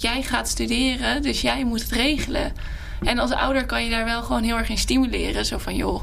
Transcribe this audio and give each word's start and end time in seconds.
Jij 0.00 0.22
gaat 0.22 0.48
studeren, 0.48 1.22
dus 1.22 1.40
jij 1.40 1.64
moet 1.64 1.82
het 1.82 1.90
regelen. 1.90 2.52
En 3.02 3.18
als 3.18 3.30
ouder 3.30 3.66
kan 3.66 3.84
je 3.84 3.90
daar 3.90 4.04
wel 4.04 4.22
gewoon 4.22 4.42
heel 4.42 4.56
erg 4.56 4.68
in 4.68 4.78
stimuleren. 4.78 5.44
Zo 5.44 5.58
van, 5.58 5.76
joh, 5.76 6.02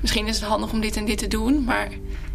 misschien 0.00 0.26
is 0.26 0.40
het 0.40 0.48
handig 0.48 0.72
om 0.72 0.80
dit 0.80 0.96
en 0.96 1.04
dit 1.04 1.18
te 1.18 1.28
doen, 1.28 1.64
maar 1.64 1.88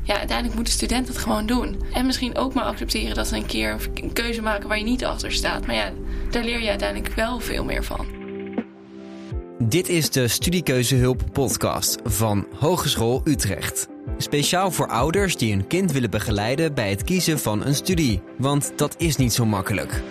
ja, 0.04 0.18
uiteindelijk 0.18 0.58
moet 0.58 0.66
de 0.66 0.72
student 0.72 1.08
het 1.08 1.18
gewoon 1.18 1.46
doen. 1.46 1.82
En 1.94 2.06
misschien 2.06 2.38
ook 2.38 2.54
maar 2.54 2.64
accepteren 2.64 3.16
dat 3.16 3.28
ze 3.28 3.36
een 3.36 3.46
keer 3.46 3.90
een 3.94 4.14
keuze 4.14 4.42
maken 4.42 4.68
waar 4.68 4.78
je 4.78 4.84
niet 4.84 5.06
achter 5.06 5.32
staat. 5.32 5.66
Maar 5.66 5.76
ja, 5.76 5.92
daar 6.30 6.44
leer 6.44 6.62
je 6.62 6.70
uiteindelijk 6.70 7.14
wel 7.14 7.40
veel 7.40 7.64
meer 7.64 7.84
van. 7.84 8.08
Dit 9.60 9.90
is 9.90 10.10
de 10.10 10.28
Studiekeuzehulp 10.28 11.24
podcast 11.32 11.98
van 12.04 12.48
Hogeschool 12.60 13.22
Utrecht. 13.24 13.88
Speciaal 14.18 14.72
voor 14.72 14.88
ouders 14.88 15.36
die 15.36 15.54
hun 15.54 15.68
kind 15.68 15.92
willen 15.92 16.10
begeleiden 16.10 16.74
bij 16.74 16.90
het 16.90 17.04
kiezen 17.04 17.40
van 17.40 17.66
een 17.66 17.76
studie. 17.76 18.22
Want 18.38 18.72
dat 18.76 18.96
is 18.98 19.16
niet 19.16 19.34
zo 19.34 19.46
makkelijk. 19.46 20.02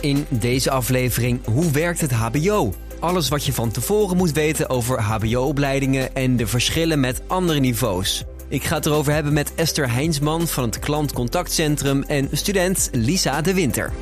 In 0.00 0.26
deze 0.28 0.70
aflevering 0.70 1.44
Hoe 1.44 1.70
werkt 1.70 2.00
het 2.00 2.12
HBO? 2.12 2.74
Alles 3.00 3.28
wat 3.28 3.44
je 3.44 3.52
van 3.52 3.70
tevoren 3.70 4.16
moet 4.16 4.32
weten 4.32 4.70
over 4.70 5.00
HBO-opleidingen 5.00 6.14
en 6.14 6.36
de 6.36 6.46
verschillen 6.46 7.00
met 7.00 7.22
andere 7.26 7.60
niveaus. 7.60 8.24
Ik 8.48 8.64
ga 8.64 8.76
het 8.76 8.86
erover 8.86 9.12
hebben 9.12 9.32
met 9.32 9.54
Esther 9.54 9.92
Heinsman 9.92 10.46
van 10.46 10.64
het 10.64 10.78
Klantcontactcentrum 10.78 12.02
en 12.02 12.28
student 12.32 12.88
Lisa 12.92 13.40
de 13.40 13.54
Winter. 13.54 13.92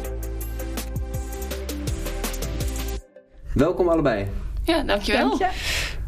Welkom 3.53 3.89
allebei. 3.89 4.27
Ja, 4.65 4.83
dankjewel. 4.83 5.29
Dank 5.29 5.41
je. 5.41 5.49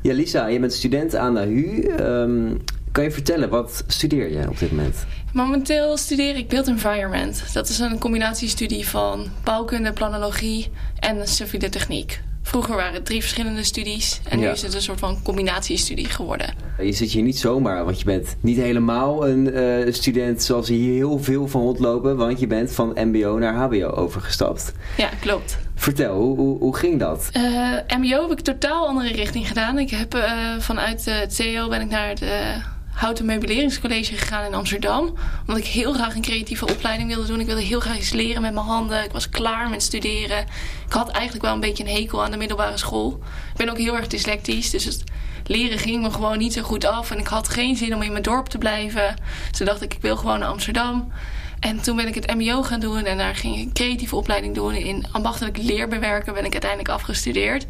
Ja, 0.02 0.14
Lisa, 0.14 0.47
je 0.47 0.61
bent 0.61 0.73
student 0.73 1.16
aan 1.16 1.34
de 1.34 1.41
HU. 1.41 1.80
Ehm, 1.83 2.56
kan 2.98 3.07
je 3.07 3.12
vertellen, 3.12 3.48
wat 3.48 3.84
studeer 3.87 4.30
je 4.30 4.48
op 4.48 4.59
dit 4.59 4.70
moment? 4.70 5.06
Momenteel 5.33 5.97
studeer 5.97 6.37
ik 6.37 6.48
Built 6.48 6.66
Environment. 6.66 7.45
Dat 7.52 7.69
is 7.69 7.79
een 7.79 7.98
combinatiestudie 7.98 8.89
van 8.89 9.27
bouwkunde, 9.45 9.93
planologie 9.93 10.70
en 10.98 11.29
civiele 11.29 11.69
techniek. 11.69 12.20
Vroeger 12.42 12.77
waren 12.77 12.95
het 12.95 13.05
drie 13.05 13.20
verschillende 13.20 13.62
studies 13.62 14.20
en 14.28 14.39
nu 14.39 14.47
is 14.47 14.62
het 14.62 14.75
een 14.75 14.83
soort 14.83 14.98
van 14.98 15.22
combinatiestudie 15.22 16.06
geworden. 16.06 16.55
Je 16.78 16.92
zit 16.92 17.11
hier 17.11 17.22
niet 17.22 17.39
zomaar, 17.39 17.84
want 17.84 17.98
je 17.98 18.05
bent 18.05 18.37
niet 18.41 18.56
helemaal 18.56 19.28
een 19.28 19.53
eh, 19.53 19.92
student 19.92 20.42
zoals 20.42 20.69
er 20.69 20.75
hier 20.75 20.92
heel 20.92 21.19
veel 21.19 21.48
van 21.48 21.61
rondlopen, 21.61 22.17
want 22.17 22.41
je 22.41 22.47
bent 22.47 22.72
van 22.72 22.92
MBO 22.94 23.39
naar 23.39 23.55
HBO 23.55 23.91
overgestapt. 23.91 24.72
Ja, 24.97 25.09
klopt. 25.20 25.59
Vertel, 25.75 26.15
hoe, 26.15 26.37
hoe, 26.37 26.59
hoe 26.59 26.77
ging 26.77 26.98
dat? 26.98 27.28
Eh, 27.33 27.98
MBO 27.98 28.28
heb 28.28 28.39
ik 28.39 28.41
totaal 28.41 28.87
andere 28.87 29.12
richting 29.12 29.48
gedaan. 29.48 29.78
Ik 29.78 29.91
heb 29.91 30.15
eh, 30.15 30.33
vanuit 30.59 31.05
het 31.05 31.34
CEO 31.34 31.69
ben 31.69 31.81
ik 31.81 31.89
naar 31.89 32.12
eh, 32.12 32.65
Houten 32.98 33.24
Meubileringscollege 33.24 34.16
gegaan 34.16 34.44
in 34.44 34.54
Amsterdam. 34.54 35.14
Omdat 35.46 35.56
ik 35.56 35.64
heel 35.66 35.92
graag 35.92 36.14
een 36.14 36.22
creatieve 36.22 36.66
opleiding 36.66 37.08
wilde 37.08 37.27
doen. 37.27 37.41
Ik 37.41 37.46
wilde 37.46 37.62
heel 37.62 37.80
graag 37.80 37.96
iets 37.96 38.10
leren 38.10 38.42
met 38.42 38.52
mijn 38.52 38.66
handen. 38.66 39.04
Ik 39.04 39.12
was 39.12 39.28
klaar 39.28 39.68
met 39.68 39.82
studeren. 39.82 40.38
Ik 40.86 40.92
had 40.92 41.08
eigenlijk 41.08 41.44
wel 41.44 41.54
een 41.54 41.60
beetje 41.60 41.84
een 41.84 41.94
hekel 41.94 42.24
aan 42.24 42.30
de 42.30 42.36
middelbare 42.36 42.76
school. 42.76 43.20
Ik 43.50 43.56
ben 43.56 43.69
ook 43.69 43.78
heel 43.78 43.96
erg 43.96 44.06
dyslectisch, 44.06 44.70
dus 44.70 44.84
het 44.84 45.04
leren 45.46 45.78
ging 45.78 46.02
me 46.02 46.10
gewoon 46.10 46.38
niet 46.38 46.52
zo 46.52 46.62
goed 46.62 46.84
af. 46.84 47.10
En 47.10 47.19
ik 47.19 47.26
had 47.26 47.48
geen 47.48 47.76
zin 47.76 47.94
om 47.94 48.02
in 48.02 48.10
mijn 48.10 48.22
dorp 48.22 48.46
te 48.46 48.58
blijven. 48.58 49.16
Dus 49.50 49.66
dacht 49.66 49.82
ik, 49.82 49.94
ik 49.94 50.02
wil 50.02 50.16
gewoon 50.16 50.38
naar 50.38 50.48
Amsterdam. 50.48 51.12
En 51.60 51.80
toen 51.80 51.96
ben 51.96 52.06
ik 52.06 52.14
het 52.14 52.34
MBO 52.34 52.62
gaan 52.62 52.80
doen 52.80 53.04
en 53.04 53.19
daar 53.19 53.36
ging 53.36 53.56
ik 53.56 53.64
een 53.64 53.72
creatieve 53.72 54.16
opleiding 54.16 54.54
doen. 54.54 54.74
In 54.74 55.06
ambachtelijk 55.12 55.56
leerbewerken 55.56 56.34
ben 56.34 56.44
ik 56.44 56.52
uiteindelijk 56.52 56.91
afgestudeerd. 56.91 57.66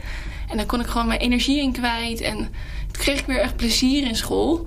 En 0.48 0.56
daar 0.56 0.66
kon 0.66 0.80
ik 0.80 0.86
gewoon 0.86 1.06
mijn 1.06 1.20
energie 1.20 1.62
in 1.62 1.72
kwijt. 1.72 2.20
En 2.20 2.36
toen 2.36 3.02
kreeg 3.02 3.18
ik 3.18 3.26
weer 3.26 3.40
echt 3.40 3.56
plezier 3.56 4.06
in 4.06 4.16
school. 4.16 4.66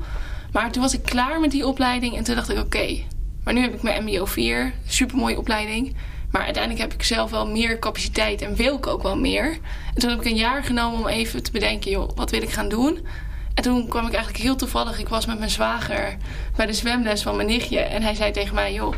Maar 0.52 0.72
toen 0.72 0.82
was 0.82 0.94
ik 0.94 1.04
klaar 1.04 1.40
met 1.40 1.52
die 1.52 1.68
opleiding 1.68 2.18
en 2.18 2.24
toen 2.24 2.36
dacht 2.36 2.50
ik: 2.50 2.58
oké, 2.58 2.98
maar 3.44 3.54
nu 3.54 3.62
heb 3.62 3.74
ik 3.74 3.82
mijn 3.82 4.04
MBO 4.04 4.26
4, 4.26 4.74
supermooie 4.88 5.38
opleiding. 5.38 5.96
Maar 6.32 6.44
uiteindelijk 6.44 6.84
heb 6.84 6.94
ik 6.94 7.04
zelf 7.04 7.32
wel 7.32 7.48
meer 7.48 7.80
capaciteit 7.80 8.42
en 8.42 8.56
wil 8.56 8.76
ik 8.76 8.88
ook 8.88 9.04
wel 9.04 9.18
meer. 9.18 9.58
En 9.94 10.02
toen 10.02 10.10
heb 10.10 10.20
ik 10.20 10.26
een 10.26 10.36
jaar 10.36 10.64
genomen 10.64 11.00
om 11.00 11.08
even 11.08 11.44
te 11.44 11.52
bedenken: 11.52 11.92
joh, 11.92 12.10
wat 12.16 12.32
wil 12.32 12.42
ik 12.42 12.52
gaan 12.52 12.70
doen? 12.70 13.00
En 13.54 13.64
toen 13.64 13.88
kwam 13.88 14.06
ik 14.06 14.14
eigenlijk 14.14 14.44
heel 14.44 14.56
toevallig. 14.56 15.00
Ik 15.00 15.10
was 15.10 15.26
met 15.26 15.38
mijn 15.38 15.50
zwager 15.50 16.18
bij 16.56 16.66
de 16.66 16.74
zwemles 16.74 17.22
van 17.22 17.36
mijn 17.36 17.48
nichtje. 17.48 17.80
En 17.80 18.02
hij 18.02 18.16
zei 18.16 18.32
tegen 18.32 18.56
mij: 18.56 18.74
joh, 18.74 18.94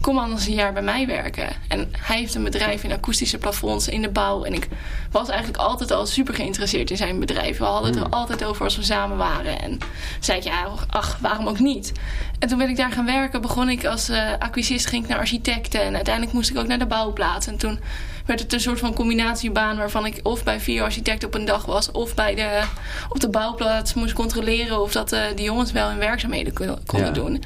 kom 0.00 0.18
anders 0.18 0.46
een 0.46 0.54
jaar 0.54 0.72
bij 0.72 0.82
mij 0.82 1.06
werken. 1.06 1.48
En 1.68 1.92
hij 1.98 2.18
heeft 2.18 2.34
een 2.34 2.42
bedrijf 2.44 2.84
in 2.84 2.92
akoestische 2.92 3.38
plafonds 3.38 3.88
in 3.88 4.02
de 4.02 4.08
bouw. 4.08 4.44
En 4.44 4.52
ik 4.54 4.68
was 5.10 5.28
eigenlijk 5.28 5.62
altijd 5.62 5.90
al 5.90 6.06
super 6.06 6.34
geïnteresseerd 6.34 6.90
in 6.90 6.96
zijn 6.96 7.18
bedrijf. 7.20 7.58
We 7.58 7.64
hadden 7.64 7.90
het 7.92 8.00
er 8.00 8.08
altijd 8.08 8.44
over 8.44 8.64
als 8.64 8.76
we 8.76 8.82
samen 8.82 9.16
waren. 9.16 9.60
En 9.62 9.78
zei 10.20 10.38
ik, 10.38 10.44
ja, 10.44 10.66
ach, 10.86 11.18
waarom 11.20 11.48
ook 11.48 11.58
niet? 11.58 11.92
En 12.38 12.48
toen 12.48 12.58
ben 12.58 12.68
ik 12.68 12.76
daar 12.76 12.92
gaan 12.92 13.06
werken. 13.06 13.40
Begon 13.40 13.68
ik 13.68 13.84
als 13.84 14.08
eh 14.08 14.30
acquisist, 14.38 14.86
ging 14.86 15.02
ik 15.02 15.08
naar 15.08 15.18
architecten. 15.18 15.82
En 15.82 15.94
uiteindelijk 15.94 16.34
moest 16.34 16.50
ik 16.50 16.58
ook 16.58 16.66
naar 16.66 16.78
de 16.78 16.86
bouwplaats. 16.86 17.46
En 17.46 17.56
toen 17.56 17.80
werd 18.26 18.40
het 18.40 18.52
een 18.52 18.60
soort 18.60 18.78
van 18.78 18.94
combinatiebaan... 18.94 19.76
waarvan 19.76 20.06
ik 20.06 20.20
of 20.22 20.44
bij 20.44 20.60
vier 20.60 20.82
architecten 20.82 21.28
op 21.28 21.34
een 21.34 21.44
dag 21.44 21.64
was... 21.64 21.90
of 21.90 22.14
bij 22.14 22.34
de, 22.34 22.62
op 23.08 23.20
de 23.20 23.28
bouwplaats 23.28 23.94
moest 23.94 24.12
controleren... 24.12 24.82
of 24.82 24.92
dat 24.92 25.12
eh, 25.12 25.22
die 25.34 25.44
jongens 25.44 25.72
wel 25.72 25.88
hun 25.88 25.98
werkzaamheden 25.98 26.52
kon- 26.52 26.78
konden 26.86 27.08
Ja. 27.08 27.12
doen. 27.14 27.42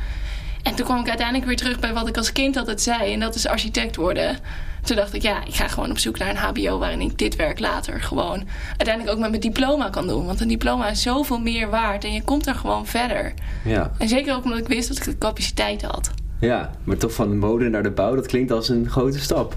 En 0.64 0.74
toen 0.74 0.84
kwam 0.84 1.00
ik 1.00 1.08
uiteindelijk 1.08 1.46
weer 1.46 1.56
terug 1.56 1.78
bij 1.78 1.92
wat 1.92 2.08
ik 2.08 2.16
als 2.16 2.32
kind 2.32 2.56
altijd 2.56 2.80
zei. 2.80 3.12
En 3.12 3.20
dat 3.20 3.34
is 3.34 3.46
architect 3.46 3.96
worden. 3.96 4.38
Toen 4.82 4.96
dacht 4.96 5.14
ik, 5.14 5.22
ja, 5.22 5.44
ik 5.46 5.54
ga 5.54 5.68
gewoon 5.68 5.90
op 5.90 5.98
zoek 5.98 6.18
naar 6.18 6.28
een 6.28 6.36
HBO 6.36 6.78
waarin 6.78 7.00
ik 7.00 7.18
dit 7.18 7.36
werk 7.36 7.58
later 7.58 8.00
gewoon 8.02 8.42
uiteindelijk 8.68 9.10
ook 9.10 9.20
met 9.20 9.30
mijn 9.30 9.40
diploma 9.42 9.88
kan 9.88 10.06
doen. 10.06 10.26
Want 10.26 10.40
een 10.40 10.48
diploma 10.48 10.88
is 10.88 11.02
zoveel 11.02 11.38
meer 11.38 11.70
waard 11.70 12.04
en 12.04 12.12
je 12.12 12.22
komt 12.22 12.46
er 12.46 12.54
gewoon 12.54 12.86
verder. 12.86 13.34
Ja, 13.64 13.90
En 13.98 14.08
zeker 14.08 14.34
ook 14.34 14.44
omdat 14.44 14.58
ik 14.58 14.68
wist 14.68 14.88
dat 14.88 14.96
ik 14.96 15.04
de 15.04 15.18
capaciteit 15.18 15.82
had. 15.82 16.10
ja, 16.40 16.70
maar 16.84 16.96
toch 16.96 17.12
van 17.12 17.28
de 17.28 17.34
mode 17.34 17.68
naar 17.68 17.82
de 17.82 17.90
bouw, 17.90 18.14
dat 18.14 18.26
klinkt 18.26 18.52
als 18.52 18.68
een 18.68 18.90
grote 18.90 19.18
stap. 19.20 19.56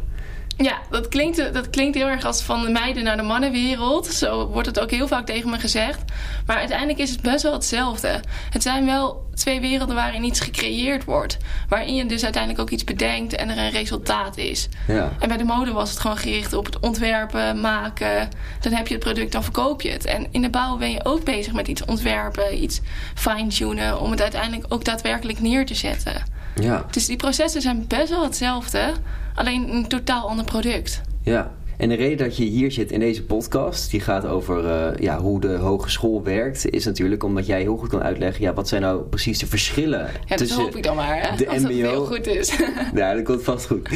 Ja, 0.57 0.77
dat 0.89 1.07
klinkt, 1.07 1.53
dat 1.53 1.69
klinkt 1.69 1.95
heel 1.95 2.07
erg 2.07 2.25
als 2.25 2.41
van 2.41 2.61
de 2.61 2.69
meiden 2.69 3.03
naar 3.03 3.17
de 3.17 3.23
mannenwereld. 3.23 4.05
Zo 4.05 4.47
wordt 4.47 4.67
het 4.67 4.79
ook 4.79 4.91
heel 4.91 5.07
vaak 5.07 5.25
tegen 5.25 5.49
me 5.49 5.59
gezegd. 5.59 6.01
Maar 6.45 6.57
uiteindelijk 6.57 6.99
is 6.99 7.09
het 7.09 7.21
best 7.21 7.43
wel 7.43 7.53
hetzelfde. 7.53 8.21
Het 8.49 8.63
zijn 8.63 8.85
wel 8.85 9.25
twee 9.33 9.59
werelden 9.59 9.95
waarin 9.95 10.23
iets 10.23 10.39
gecreëerd 10.39 11.03
wordt. 11.03 11.37
Waarin 11.69 11.95
je 11.95 12.05
dus 12.05 12.23
uiteindelijk 12.23 12.61
ook 12.61 12.69
iets 12.69 12.83
bedenkt 12.83 13.35
en 13.35 13.49
er 13.49 13.57
een 13.57 13.69
resultaat 13.69 14.37
is. 14.37 14.69
Ja, 14.87 15.11
En 15.19 15.27
bij 15.27 15.37
de 15.37 15.43
mode 15.43 15.71
was 15.71 15.89
het 15.89 15.99
gewoon 15.99 16.17
gericht 16.17 16.53
op 16.53 16.65
het 16.65 16.79
ontwerpen, 16.79 17.61
maken. 17.61 18.29
Dan 18.59 18.73
heb 18.73 18.87
je 18.87 18.93
het 18.93 19.03
product, 19.03 19.31
dan 19.31 19.43
verkoop 19.43 19.81
je 19.81 19.89
het. 19.89 20.05
En 20.05 20.27
in 20.31 20.41
de 20.41 20.49
bouw 20.49 20.77
ben 20.77 20.91
je 20.91 21.05
ook 21.05 21.23
bezig 21.23 21.53
met 21.53 21.67
iets 21.67 21.85
ontwerpen, 21.85 22.63
iets 22.63 22.81
fine-tunen... 23.15 23.99
om 23.99 24.11
het 24.11 24.21
uiteindelijk 24.21 24.73
ook 24.73 24.85
daadwerkelijk 24.85 25.39
neer 25.39 25.65
te 25.65 25.75
zetten. 25.75 26.36
Ja, 26.61 26.85
Dus 26.91 27.05
die 27.05 27.15
processen 27.17 27.61
zijn 27.61 27.85
best 27.87 28.09
wel 28.09 28.23
hetzelfde, 28.23 28.91
alleen 29.35 29.73
een 29.73 29.87
totaal 29.87 30.29
ander 30.29 30.45
product. 30.45 31.01
ja. 31.23 31.51
En 31.77 31.89
de 31.89 31.95
reden 31.95 32.17
dat 32.17 32.37
je 32.37 32.43
hier 32.43 32.71
zit 32.71 32.91
in 32.91 32.99
deze 32.99 33.23
podcast, 33.23 33.91
die 33.91 33.99
gaat 33.99 34.25
over 34.25 34.67
eh, 34.69 34.99
ja, 34.99 35.19
hoe 35.19 35.39
de 35.39 35.55
hogeschool 35.55 36.23
werkt, 36.23 36.69
is 36.69 36.85
natuurlijk 36.85 37.23
omdat 37.23 37.45
jij 37.45 37.61
heel 37.61 37.77
goed 37.77 37.89
kan 37.89 38.03
uitleggen, 38.03 38.41
ja, 38.43 38.53
wat 38.53 38.67
zijn 38.67 38.81
nou 38.81 39.01
precies 39.01 39.39
de 39.39 39.45
verschillen 39.47 40.09
Ja, 40.25 40.35
dat 40.35 40.49
hoop 40.49 40.75
ik 40.75 40.83
dan 40.83 40.95
maar, 40.95 41.21
hè? 41.21 41.35
de 41.37 41.47
Als 41.49 41.61
dat 41.61 41.71
MBO 41.71 41.77
heel 41.89 42.05
goed 42.05 42.27
is. 42.27 42.55
Ja, 42.95 43.13
dat 43.13 43.23
komt 43.23 43.43
vast 43.43 43.65
goed. 43.67 43.89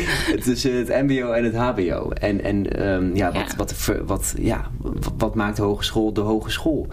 Tussen 0.44 0.76
het 0.78 0.88
MBO 0.88 1.32
en 1.32 1.44
het 1.44 1.56
HBO. 1.56 2.10
En, 2.12 2.44
en 2.44 2.78
ehm, 2.78 3.16
ja, 3.16 3.32
wat, 3.32 3.46
Ja. 3.50 3.56
Wat, 3.58 3.74
ver- 3.74 4.06
wat, 4.06 4.34
ja, 4.40 4.70
wat, 4.78 5.12
wat 5.18 5.36
maakt 5.36 5.56
de 5.56 5.62
hogeschool 5.64 6.14
de 6.14 6.22
hogeschool? 6.22 6.88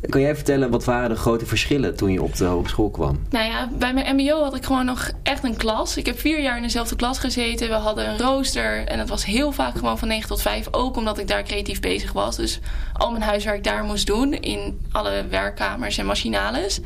Kan 0.00 0.20
jij 0.20 0.34
vertellen, 0.34 0.70
wat 0.70 0.84
waren 0.84 1.08
de 1.08 1.16
grote 1.16 1.46
verschillen 1.46 1.96
toen 1.96 2.12
je 2.12 2.22
op 2.22 2.36
de 2.36 2.44
hogeschool 2.44 2.90
kwam? 2.90 3.18
Nou 3.30 3.44
ja, 3.44 3.68
bij 3.78 3.94
mijn 3.94 4.16
MBO 4.16 4.42
had 4.42 4.56
ik 4.56 4.64
gewoon 4.64 4.84
nog 4.84 5.10
echt 5.22 5.44
een 5.44 5.56
klas. 5.56 5.96
Ik 5.96 6.06
heb 6.06 6.18
vier 6.18 6.42
jaar 6.42 6.56
in 6.56 6.62
dezelfde 6.62 6.96
klas 6.96 7.18
gezeten. 7.18 7.68
We 7.68 7.74
hadden 7.74 8.08
een 8.08 8.18
rooster 8.18 8.86
en 8.86 8.98
dat 8.98 9.08
was 9.08 9.24
heel 9.24 9.52
vaak 9.52 9.76
gewoon 9.78 9.98
van 9.98 10.08
9 10.08 10.28
tot 10.28 10.42
5. 10.42 10.68
Ook 10.70 10.96
omdat 10.96 11.18
ik 11.18 11.28
daar 11.28 11.42
creatief 11.42 11.80
bezig 11.80 12.12
was. 12.12 12.36
Dus 12.36 12.60
al 12.92 13.10
mijn 13.10 13.22
huiswerk 13.22 13.64
daar 13.64 13.84
moest 13.84 14.06
doen 14.06 14.32
in 14.32 14.80
alle 14.92 15.24
werkkamers 15.30 15.98
en 15.98 16.06
machinales. 16.06 16.80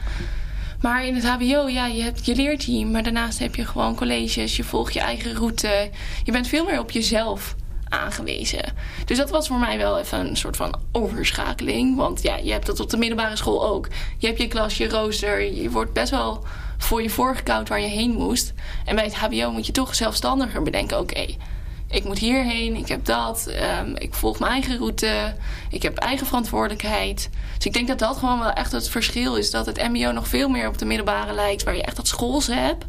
Maar 0.80 1.06
in 1.06 1.14
het 1.14 1.24
HBO, 1.24 1.68
ja, 1.68 1.86
je 1.86 2.02
hebt 2.02 2.26
je 2.26 2.34
leerteam. 2.34 2.90
Maar 2.90 3.02
daarnaast 3.02 3.38
heb 3.38 3.54
je 3.54 3.64
gewoon 3.64 3.94
colleges. 3.94 4.56
Je 4.56 4.64
volgt 4.64 4.92
je 4.92 5.00
eigen 5.00 5.34
route. 5.34 5.90
Je 6.24 6.32
bent 6.32 6.48
veel 6.48 6.64
meer 6.64 6.78
op 6.78 6.90
jezelf 6.90 7.54
aangewezen. 7.92 8.72
Dus 9.04 9.16
dat 9.16 9.30
was 9.30 9.46
voor 9.46 9.58
mij 9.58 9.78
wel 9.78 9.98
even 9.98 10.26
een 10.28 10.36
soort 10.36 10.56
van 10.56 10.80
overschakeling. 10.92 11.96
Want 11.96 12.22
ja, 12.22 12.36
je 12.36 12.52
hebt 12.52 12.66
dat 12.66 12.80
op 12.80 12.90
de 12.90 12.96
middelbare 12.96 13.36
school 13.36 13.66
ook. 13.66 13.88
Je 14.18 14.26
hebt 14.26 14.38
je 14.38 14.48
klas, 14.48 14.76
je 14.76 14.88
rooster. 14.88 15.52
Je 15.54 15.70
wordt 15.70 15.92
best 15.92 16.10
wel 16.10 16.44
voor 16.78 17.02
je 17.02 17.10
voorgekoud 17.10 17.68
waar 17.68 17.80
je 17.80 17.86
heen 17.86 18.10
moest. 18.10 18.52
En 18.84 18.94
bij 18.94 19.04
het 19.04 19.14
HBO 19.14 19.50
moet 19.50 19.66
je 19.66 19.72
toch 19.72 19.94
zelfstandiger 19.94 20.62
bedenken. 20.62 20.98
Oké, 20.98 21.26
ik 21.92 22.04
moet 22.04 22.18
hierheen, 22.18 22.76
ik 22.76 22.88
heb 22.88 23.04
dat, 23.04 23.46
ehm, 23.46 23.90
ik 23.94 24.14
volg 24.14 24.38
mijn 24.38 24.52
eigen 24.52 24.76
route, 24.78 25.34
ik 25.70 25.82
heb 25.82 25.96
eigen 25.96 26.26
verantwoordelijkheid. 26.26 27.30
Dus 27.56 27.66
ik 27.66 27.72
denk 27.72 27.88
dat 27.88 27.98
dat 27.98 28.16
gewoon 28.16 28.38
wel 28.38 28.52
echt 28.52 28.72
het 28.72 28.88
verschil 28.88 29.36
is. 29.36 29.50
Dat 29.50 29.66
het 29.66 29.88
MBO 29.88 30.12
nog 30.12 30.28
veel 30.28 30.48
meer 30.48 30.68
op 30.68 30.78
de 30.78 30.84
middelbare 30.84 31.32
lijkt, 31.32 31.62
waar 31.62 31.76
je 31.76 31.82
echt 31.82 31.96
dat 31.96 32.08
schools 32.08 32.46
hebt. 32.46 32.84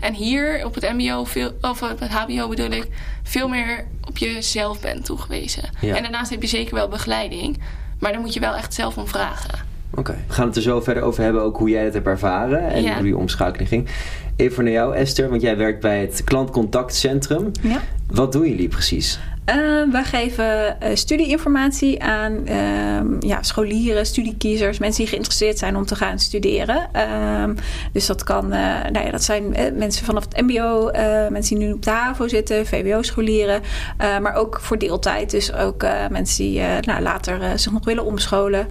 En 0.00 0.14
hier 0.14 0.64
op 0.64 0.74
het 0.74 0.92
MBO, 0.92 1.24
veel, 1.24 1.50
of 1.60 1.82
op 1.82 1.98
het 2.00 2.10
HBO 2.10 2.48
bedoel 2.48 2.70
ik, 2.70 2.88
veel 3.22 3.48
meer 3.48 3.84
op 4.08 4.18
jezelf 4.18 4.80
bent 4.80 5.04
toegewezen. 5.04 5.62
Ja. 5.80 5.96
En 5.96 6.02
daarnaast 6.02 6.30
heb 6.30 6.42
je 6.42 6.48
zeker 6.48 6.74
wel 6.74 6.88
begeleiding, 6.88 7.62
maar 7.98 8.12
daar 8.12 8.20
moet 8.20 8.34
je 8.34 8.40
wel 8.40 8.54
echt 8.56 8.74
zelf 8.74 8.96
om 8.96 9.06
vragen. 9.06 9.58
Oké. 9.94 10.24
We 10.26 10.32
gaan 10.32 10.46
het 10.46 10.56
er 10.56 10.62
zo 10.62 10.80
verder 10.80 11.02
over 11.02 11.22
hebben, 11.22 11.42
ook 11.42 11.56
hoe 11.58 11.68
jij 11.68 11.84
het 11.84 11.94
hebt 11.94 12.06
ervaren 12.06 12.70
en 12.70 12.82
Ja. 12.82 12.94
hoe 12.94 13.02
die 13.02 13.16
omschakeling 13.16 13.68
ging. 13.68 13.88
Even 14.36 14.64
naar 14.64 14.72
jou, 14.72 14.94
Esther, 14.94 15.28
want 15.28 15.42
jij 15.42 15.56
werkt 15.56 15.80
bij 15.80 16.00
het 16.00 16.24
klantcontactcentrum. 16.24 17.50
Ja. 17.60 17.80
Wat 18.06 18.32
doen 18.32 18.48
jullie 18.48 18.68
precies? 18.68 19.18
Uh, 19.46 19.92
wij 19.92 20.04
geven 20.04 20.76
uh, 20.82 20.88
studieinformatie 20.94 22.02
aan 22.02 22.48
uh, 22.48 23.20
ja, 23.20 23.42
scholieren, 23.42 24.06
studiekiezers, 24.06 24.78
mensen 24.78 25.00
die 25.00 25.08
geïnteresseerd 25.08 25.58
zijn 25.58 25.76
om 25.76 25.86
te 25.86 25.94
gaan 25.94 26.18
studeren. 26.18 26.88
Ehm, 26.92 27.54
dus 27.92 28.06
dat, 28.06 28.22
kan, 28.22 28.48
nou 28.48 29.04
ja, 29.04 29.10
dat 29.10 29.22
zijn 29.22 29.54
mensen 29.76 30.04
vanaf 30.04 30.24
het 30.24 30.40
MBO, 30.46 30.90
mensen 31.30 31.58
die 31.58 31.66
nu 31.66 31.72
op 31.72 31.82
de 31.82 31.90
HAVO 31.90 32.28
zitten, 32.28 32.66
VWO-scholieren, 32.66 33.62
maar 33.98 34.34
ook 34.34 34.60
voor 34.60 34.78
deeltijd. 34.78 35.30
Dus 35.30 35.52
ook 35.52 35.86
mensen 36.10 36.44
die 36.44 36.60
nou, 36.80 37.02
later 37.02 37.58
zich 37.58 37.72
nog 37.72 37.84
willen 37.84 38.04
omscholen. 38.04 38.66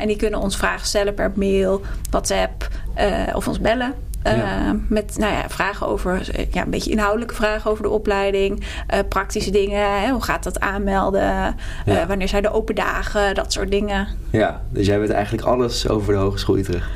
en 0.00 0.06
die 0.06 0.16
kunnen 0.16 0.40
ons 0.40 0.56
vragen 0.56 0.86
stellen 0.86 1.14
per 1.14 1.32
mail, 1.34 1.82
WhatsApp 2.10 2.68
of 3.34 3.48
ons 3.48 3.60
bellen. 3.60 3.94
Ja. 4.24 4.66
Uh, 4.66 4.70
met 4.88 5.18
nou 5.18 5.32
ja, 5.32 5.48
vragen 5.48 5.86
over, 5.86 6.30
ja, 6.52 6.62
een 6.62 6.70
beetje 6.70 6.90
inhoudelijke 6.90 7.34
vragen 7.34 7.70
over 7.70 7.82
de 7.82 7.88
opleiding, 7.88 8.60
uh, 8.60 8.98
praktische 9.08 9.50
dingen. 9.50 10.00
Hè, 10.00 10.10
hoe 10.10 10.22
gaat 10.22 10.42
dat 10.44 10.60
aanmelden? 10.60 11.22
Ja. 11.22 11.54
Uh, 11.86 12.04
wanneer 12.04 12.28
zijn 12.28 12.42
de 12.42 12.52
open 12.52 12.74
dagen? 12.74 13.34
Dat 13.34 13.52
soort 13.52 13.70
dingen. 13.70 14.08
Ja, 14.30 14.62
dus 14.70 14.86
jij 14.86 15.00
weet 15.00 15.10
eigenlijk 15.10 15.46
alles 15.46 15.88
over 15.88 16.12
de 16.12 16.18
Hogeschool 16.18 16.56
Utrecht. 16.56 16.86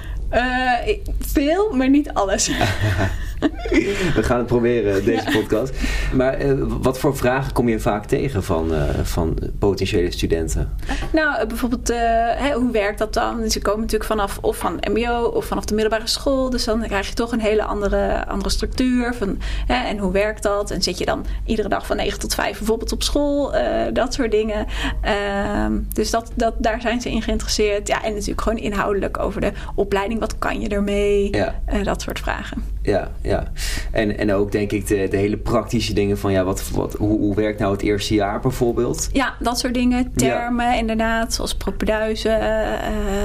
veel, 1.21 1.77
maar 1.77 1.89
niet 1.89 2.13
alles. 2.13 2.51
We 4.17 4.23
gaan 4.23 4.39
het 4.39 4.47
proberen, 4.47 5.05
deze 5.05 5.31
podcast. 5.33 5.75
Maar 6.13 6.45
uh, 6.45 6.63
wat 6.81 6.99
voor 6.99 7.17
vragen 7.17 7.53
kom 7.53 7.69
je 7.69 7.81
vaak 7.81 8.05
tegen 8.05 8.45
van, 8.45 8.73
uh, 8.73 8.83
van 9.03 9.39
potentiële 9.59 10.11
studenten? 10.11 10.77
Nou, 11.13 11.47
bijvoorbeeld, 11.47 11.91
uh, 11.91 11.97
hè, 12.35 12.53
hoe 12.53 12.71
werkt 12.71 12.99
dat 12.99 13.15
dan? 13.15 13.51
Ze 13.51 13.61
komen 13.61 13.81
natuurlijk 13.81 14.11
vanaf 14.11 14.39
of 14.41 14.57
van 14.57 14.81
MBO 14.91 15.23
of 15.23 15.45
vanaf 15.45 15.65
de 15.65 15.75
middelbare 15.75 16.07
school. 16.07 16.51
Dus 16.51 16.65
dan 16.65 16.83
krijg 16.83 17.09
je 17.09 17.15
toch 17.15 17.33
een 17.33 17.41
hele 17.41 17.65
andere, 17.65 18.27
andere 18.27 18.51
structuur. 18.51 19.15
Van, 19.15 19.39
hè, 19.67 19.89
en 19.89 19.99
hoe 19.99 20.13
werkt 20.13 20.43
dat? 20.43 20.71
En 20.71 20.83
zit 20.83 20.99
je 20.99 21.05
dan 21.05 21.25
iedere 21.45 21.69
dag 21.69 21.87
van 21.87 21.97
9 21.97 22.19
tot 22.19 22.35
5 22.35 22.59
bijvoorbeeld 22.59 22.93
op 22.93 23.03
school? 23.03 23.55
dat 23.93 24.15
soort 24.15 24.31
dingen. 24.31 24.67
Ehm, 25.01 25.73
dus 25.93 26.11
dat, 26.11 26.33
dat, 26.35 26.55
daar 26.59 26.81
zijn 26.81 27.01
ze 27.01 27.11
in 27.11 27.23
geïnteresseerd. 27.23 27.89
Ja, 27.89 28.03
en 28.03 28.13
natuurlijk 28.13 28.41
gewoon 28.41 28.59
inhoudelijk 28.59 29.19
over 29.19 29.41
de 29.41 29.53
opleiding. 29.75 30.21
Wat 30.21 30.39
kan 30.39 30.61
je 30.61 30.69
ermee? 30.69 31.37
Ja. 31.37 31.55
dat 31.83 32.03
soort 32.03 32.19
vragen. 32.19 32.65
Ja, 32.83 33.11
ja. 33.23 33.53
En, 33.91 34.19
en 34.19 34.33
ook 34.33 34.53
denk 34.53 34.73
ik 34.73 34.87
de, 34.87 35.09
de 35.11 35.17
hele 35.17 35.37
praktische 35.37 35.93
dingen 35.93 36.19
van 36.19 36.33
ja, 36.33 36.45
wat, 36.45 36.71
wat, 36.71 36.93
hoe, 36.93 37.19
hoe 37.19 37.35
werkt 37.35 37.59
nou 37.59 37.73
het 37.73 37.83
eerste 37.83 38.15
jaar 38.15 38.41
bijvoorbeeld? 38.41 39.09
Ja, 39.13 39.35
dat 39.39 39.59
soort 39.59 39.75
dingen. 39.75 40.13
Termen 40.15 40.67
ja. 40.67 40.75
inderdaad, 40.75 41.35
zoals 41.35 41.55
propeduizen. 41.55 42.41
Uh, 42.41 42.49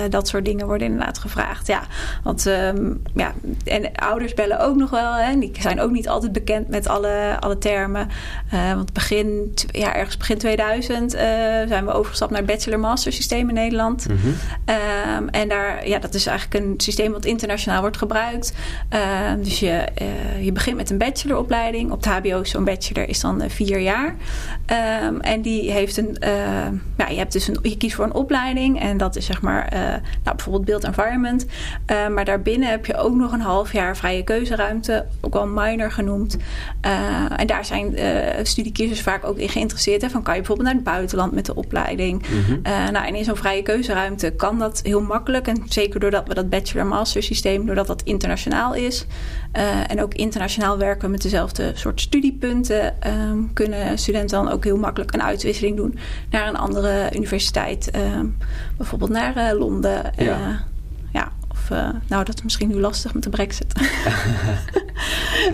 dat 0.10 0.28
soort 0.28 0.46
dingen 0.46 0.66
worden 0.66 0.88
inderdaad 0.88 1.18
gevraagd. 1.18 1.68
Ja, 1.68 1.82
want 2.24 2.46
um, 2.46 3.02
ja, 3.16 3.34
en 3.66 3.96
ouders 3.96 4.34
bellen 4.34 4.60
ook 4.60 4.76
nog 4.76 4.90
wel. 4.90 5.14
Hè. 5.14 5.40
Die 5.40 5.52
zijn 5.60 5.82
ook 5.82 5.92
niet 5.92 6.10
altijd 6.10 6.32
bekend 6.32 6.68
met 6.68 6.88
alle, 6.88 7.38
alle 7.40 7.58
termen. 7.58 8.08
Uh, 8.54 8.74
want 8.74 8.94
begin, 8.94 9.54
ja, 9.72 9.96
ergens 9.96 10.18
begin 10.18 10.38
2000 10.38 11.12
zijn 11.68 11.86
we 11.86 11.92
overgestapt 11.92 12.32
naar 12.32 12.44
bachelor-master 12.44 13.14
systeem 13.14 13.50
in 13.50 13.56
Nederland. 13.56 14.08
Mm 14.10 14.18
-hmm. 14.18 14.36
um, 15.18 15.30
en 15.30 15.50
daar, 15.50 15.88
ja, 15.88 16.00
dat 16.00 16.14
is 16.14 16.26
eigenlijk 16.26 16.66
een 16.66 16.74
systeem 16.78 17.12
wat 17.12 17.26
internationaal 17.26 17.82
wordt 17.82 17.98
gebruikt. 17.98 18.54
Uh, 19.48 19.54
dus 19.54 19.60
je, 19.60 19.88
uh, 20.02 20.46
je 20.46 20.52
begint 20.52 20.78
met 20.78 20.90
een 20.90 20.98
bacheloropleiding. 20.98 21.92
Op 21.92 22.04
het 22.04 22.14
HBO 22.14 22.44
zo'n 22.44 22.64
bachelor 22.64 23.10
is 23.10 23.20
dan 23.20 23.44
uh, 23.44 23.50
vier 23.50 23.80
jaar. 23.80 24.16
Um, 25.06 25.22
en 25.22 25.42
die 25.42 25.72
heeft 25.72 25.98
een. 25.98 26.18
Uh, 26.24 26.30
ja, 26.98 27.08
je, 27.08 27.18
hebt 27.18 27.32
dus 27.32 27.48
een, 27.48 27.60
je 27.62 27.78
kiest 27.78 27.96
voor 27.96 28.06
een 28.06 28.14
opleiding. 28.14 28.82
En 28.82 28.98
dat 28.98 29.16
is 29.16 29.26
zeg 29.26 29.42
maar. 29.42 29.68
nou, 30.24 30.36
bijvoorbeeld 30.36 30.66
build 30.66 30.84
environment. 30.84 31.46
maar 31.88 32.26
daarbinnen 32.26 32.70
heb 32.70 32.86
je 32.86 32.98
ook 32.98 33.16
nog 33.16 33.32
een 33.32 33.42
half 33.42 33.74
jaar 33.74 33.98
vrije 33.98 34.24
keuzeruimte. 34.24 35.06
Ook 35.22 35.34
wel 35.34 35.48
minor 35.48 35.92
genoemd. 35.92 36.38
en 37.36 37.48
daar 37.48 37.66
zijn 37.66 37.96
studiekiezers 38.44 39.02
vaak 39.02 39.26
ook 39.26 39.38
in 39.38 39.50
geïnteresseerd. 39.50 40.02
Hè, 40.02 40.10
van 40.10 40.24
kan 40.24 40.34
je 40.34 40.40
bijvoorbeeld 40.40 40.68
naar 40.68 40.78
het 40.78 40.94
buitenland 40.94 41.32
met 41.32 41.46
de 41.46 41.56
opleiding. 41.56 42.26
Mm-hmm. 42.30 42.62
nou, 42.92 43.08
en 43.08 43.16
in 43.16 43.24
zo'n 43.24 43.36
vrije 43.36 43.62
keuzeruimte 43.62 44.30
kan 44.30 44.60
dat 44.60 44.80
heel 44.84 45.02
makkelijk. 45.02 45.48
En 45.48 45.64
zeker 45.70 46.00
doordat 46.00 46.28
we 46.28 46.34
dat 46.34 46.50
bachelor-master 46.50 47.24
systeem, 47.24 47.66
doordat 47.66 47.88
dat 47.88 48.02
internationaal 48.04 48.74
is. 48.74 49.06
Uh, 49.54 49.92
en 49.92 50.02
ook 50.02 50.14
internationaal 50.14 50.78
werken 50.78 51.12
met 51.12 51.22
dezelfde 51.22 51.72
soort 51.76 52.02
studiepunten. 52.02 52.96
Um, 53.08 53.54
kunnen 53.54 53.98
studenten 53.98 54.44
dan 54.44 54.52
ook 54.54 54.64
heel 54.64 54.78
makkelijk 54.78 55.14
een 55.14 55.24
uitwisseling 55.24 55.78
doen 55.78 55.98
naar 56.30 56.48
een 56.48 56.58
andere 56.58 57.10
universiteit. 57.16 57.92
Um, 57.96 58.38
bijvoorbeeld 58.78 59.12
naar 59.12 59.38
uh, 59.38 59.60
Londen. 59.60 60.12
Ja. 60.18 60.66
Uh, 61.72 61.90
of 61.90 62.10
nou, 62.10 62.24
dat 62.24 62.36
is 62.36 62.44
misschien 62.44 62.68
nu 62.68 62.80
lastig 62.80 63.14
met 63.14 63.24
de 63.24 63.30
brexit. 63.30 63.74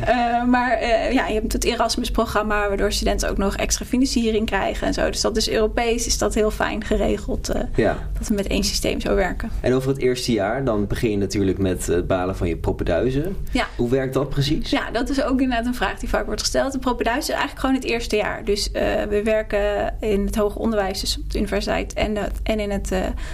uh, 0.08 0.44
maar 0.54 0.82
uh, 0.82 1.12
ja, 1.12 1.28
je 1.28 1.34
hebt 1.34 1.54
het 1.54 1.64
Erasmus-programma, 1.64 2.68
waardoor 2.68 2.92
studenten 2.92 3.30
ook 3.30 3.38
nog 3.38 3.56
extra 3.56 3.86
financiering 3.86 4.46
krijgen 4.46 4.88
en 4.88 4.94
zo. 4.94 5.10
Dus 5.10 5.22
dat 5.22 5.38
is 5.38 5.50
Europees, 5.50 6.06
is 6.06 6.18
dat 6.18 6.34
heel 6.34 6.52
fijn 6.52 6.84
geregeld. 6.84 7.52
Ja. 7.76 8.10
Dat 8.18 8.28
we 8.28 8.34
met 8.34 8.48
één 8.48 8.64
systeem 8.64 9.02
zo 9.02 9.16
werken. 9.16 9.50
En 9.62 9.74
over 9.74 9.90
het 9.90 9.98
eerste 9.98 10.32
jaar, 10.32 10.64
dan 10.64 10.88
begin 10.88 11.12
je 11.12 11.18
natuurlijk 11.18 11.58
met 11.58 11.88
het 11.88 12.08
balen 12.08 12.36
van 12.36 12.48
je 12.48 12.58
propeduizen. 12.58 13.36
Ja. 13.52 13.68
Hoe 13.76 13.90
werkt 13.90 14.14
dat 14.14 14.30
precies? 14.30 14.70
Ja, 14.70 14.92
dat 14.92 15.10
is 15.10 15.24
ook 15.24 15.42
inderdaad 15.42 15.66
een 15.66 15.76
vraag 15.76 16.00
die 16.00 16.10
vaak 16.10 16.26
wordt 16.26 16.42
gesteld. 16.42 16.72
De 16.72 16.80
propeduizen 16.80 17.34
is 17.34 17.40
eigenlijk 17.40 17.60
gewoon 17.60 17.76
het 17.76 17.86
eerste 17.86 18.16
jaar. 18.16 18.46
Dus 18.46 18.72
we 19.10 19.22
werken 19.24 19.94
in 20.00 20.26
het 20.26 20.36
hoger 20.36 20.62
onderwijs, 20.62 21.00
dus 21.00 21.18
op 21.18 21.32
de 21.32 21.38
universiteit 21.38 21.94
en, 21.94 22.18
en 22.44 22.60
in 22.60 22.72
het 22.72 22.92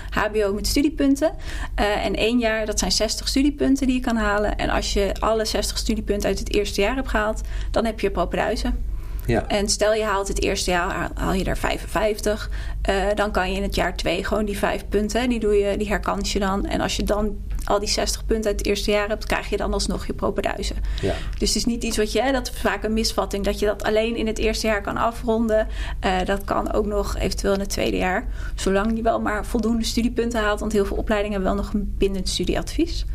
HBO 0.09 0.53
met 0.53 0.67
studiepunten. 0.67 1.31
en 1.75 2.15
één 2.15 2.39
jaar, 2.39 2.65
dat 2.69 2.79
zijn 2.79 2.91
60 2.91 3.27
studiepunten 3.27 3.87
die 3.87 3.95
je 3.95 4.01
kan 4.01 4.15
halen. 4.15 4.57
En 4.57 4.69
als 4.69 4.93
je 4.93 5.15
alle 5.19 5.45
60 5.45 5.77
studiepunten 5.77 6.29
uit 6.29 6.39
het 6.39 6.53
eerste 6.53 6.81
jaar 6.81 6.95
hebt 6.95 7.07
gehaald, 7.07 7.41
dan 7.71 7.85
heb 7.85 7.99
je 7.99 8.11
propeduizen. 8.11 8.85
Ja. 9.29 9.47
En 9.47 9.69
stel 9.69 9.93
je 9.93 10.03
haalt 10.03 10.27
het 10.27 10.41
eerste 10.41 10.71
jaar, 10.71 11.11
haal 11.13 11.33
je 11.33 11.43
er 11.43 11.57
55, 11.57 12.49
uh, 12.89 13.05
dan 13.15 13.31
kan 13.31 13.51
je 13.51 13.55
in 13.55 13.63
het 13.63 13.75
jaar 13.75 13.95
2 13.95 14.23
gewoon 14.23 14.45
die 14.45 14.57
vijf 14.57 14.87
punten, 14.89 15.29
die, 15.29 15.39
doe 15.39 15.53
je, 15.53 15.77
die 15.77 15.87
herkans 15.87 16.33
je 16.33 16.39
dan. 16.39 16.65
En 16.65 16.81
als 16.81 16.95
je 16.95 17.03
dan 17.03 17.37
al 17.63 17.79
die 17.79 17.89
60 17.89 18.25
punten 18.25 18.49
uit 18.49 18.59
het 18.59 18.67
eerste 18.67 18.91
jaar 18.91 19.07
hebt, 19.07 19.25
krijg 19.25 19.49
je 19.49 19.57
dan 19.57 19.73
alsnog 19.73 20.07
je 20.07 20.13
propeduizen. 20.13 20.75
Ja. 21.01 21.13
Dus 21.37 21.47
het 21.47 21.57
is 21.57 21.65
niet 21.65 21.83
iets 21.83 21.97
wat 21.97 22.11
je, 22.11 22.31
dat 22.31 22.51
is 22.53 22.61
vaak 22.61 22.83
een 22.83 22.93
misvatting, 22.93 23.43
dat 23.43 23.59
je 23.59 23.65
dat 23.65 23.83
alleen 23.83 24.15
in 24.15 24.27
het 24.27 24.37
eerste 24.37 24.67
jaar 24.67 24.81
kan 24.81 24.97
afronden. 24.97 25.67
Uh, 26.05 26.17
dat 26.25 26.43
kan 26.43 26.73
ook 26.73 26.85
nog 26.85 27.17
eventueel 27.17 27.53
in 27.53 27.59
het 27.59 27.69
tweede 27.69 27.97
jaar, 27.97 28.27
zolang 28.55 28.95
je 28.95 29.01
wel 29.01 29.21
maar 29.21 29.45
voldoende 29.45 29.85
studiepunten 29.85 30.41
haalt. 30.41 30.59
Want 30.59 30.71
heel 30.71 30.85
veel 30.85 30.97
opleidingen 30.97 31.35
hebben 31.35 31.55
wel 31.55 31.63
nog 31.63 31.73
een 31.73 31.93
bindend 31.97 32.29
studieadvies 32.29 33.05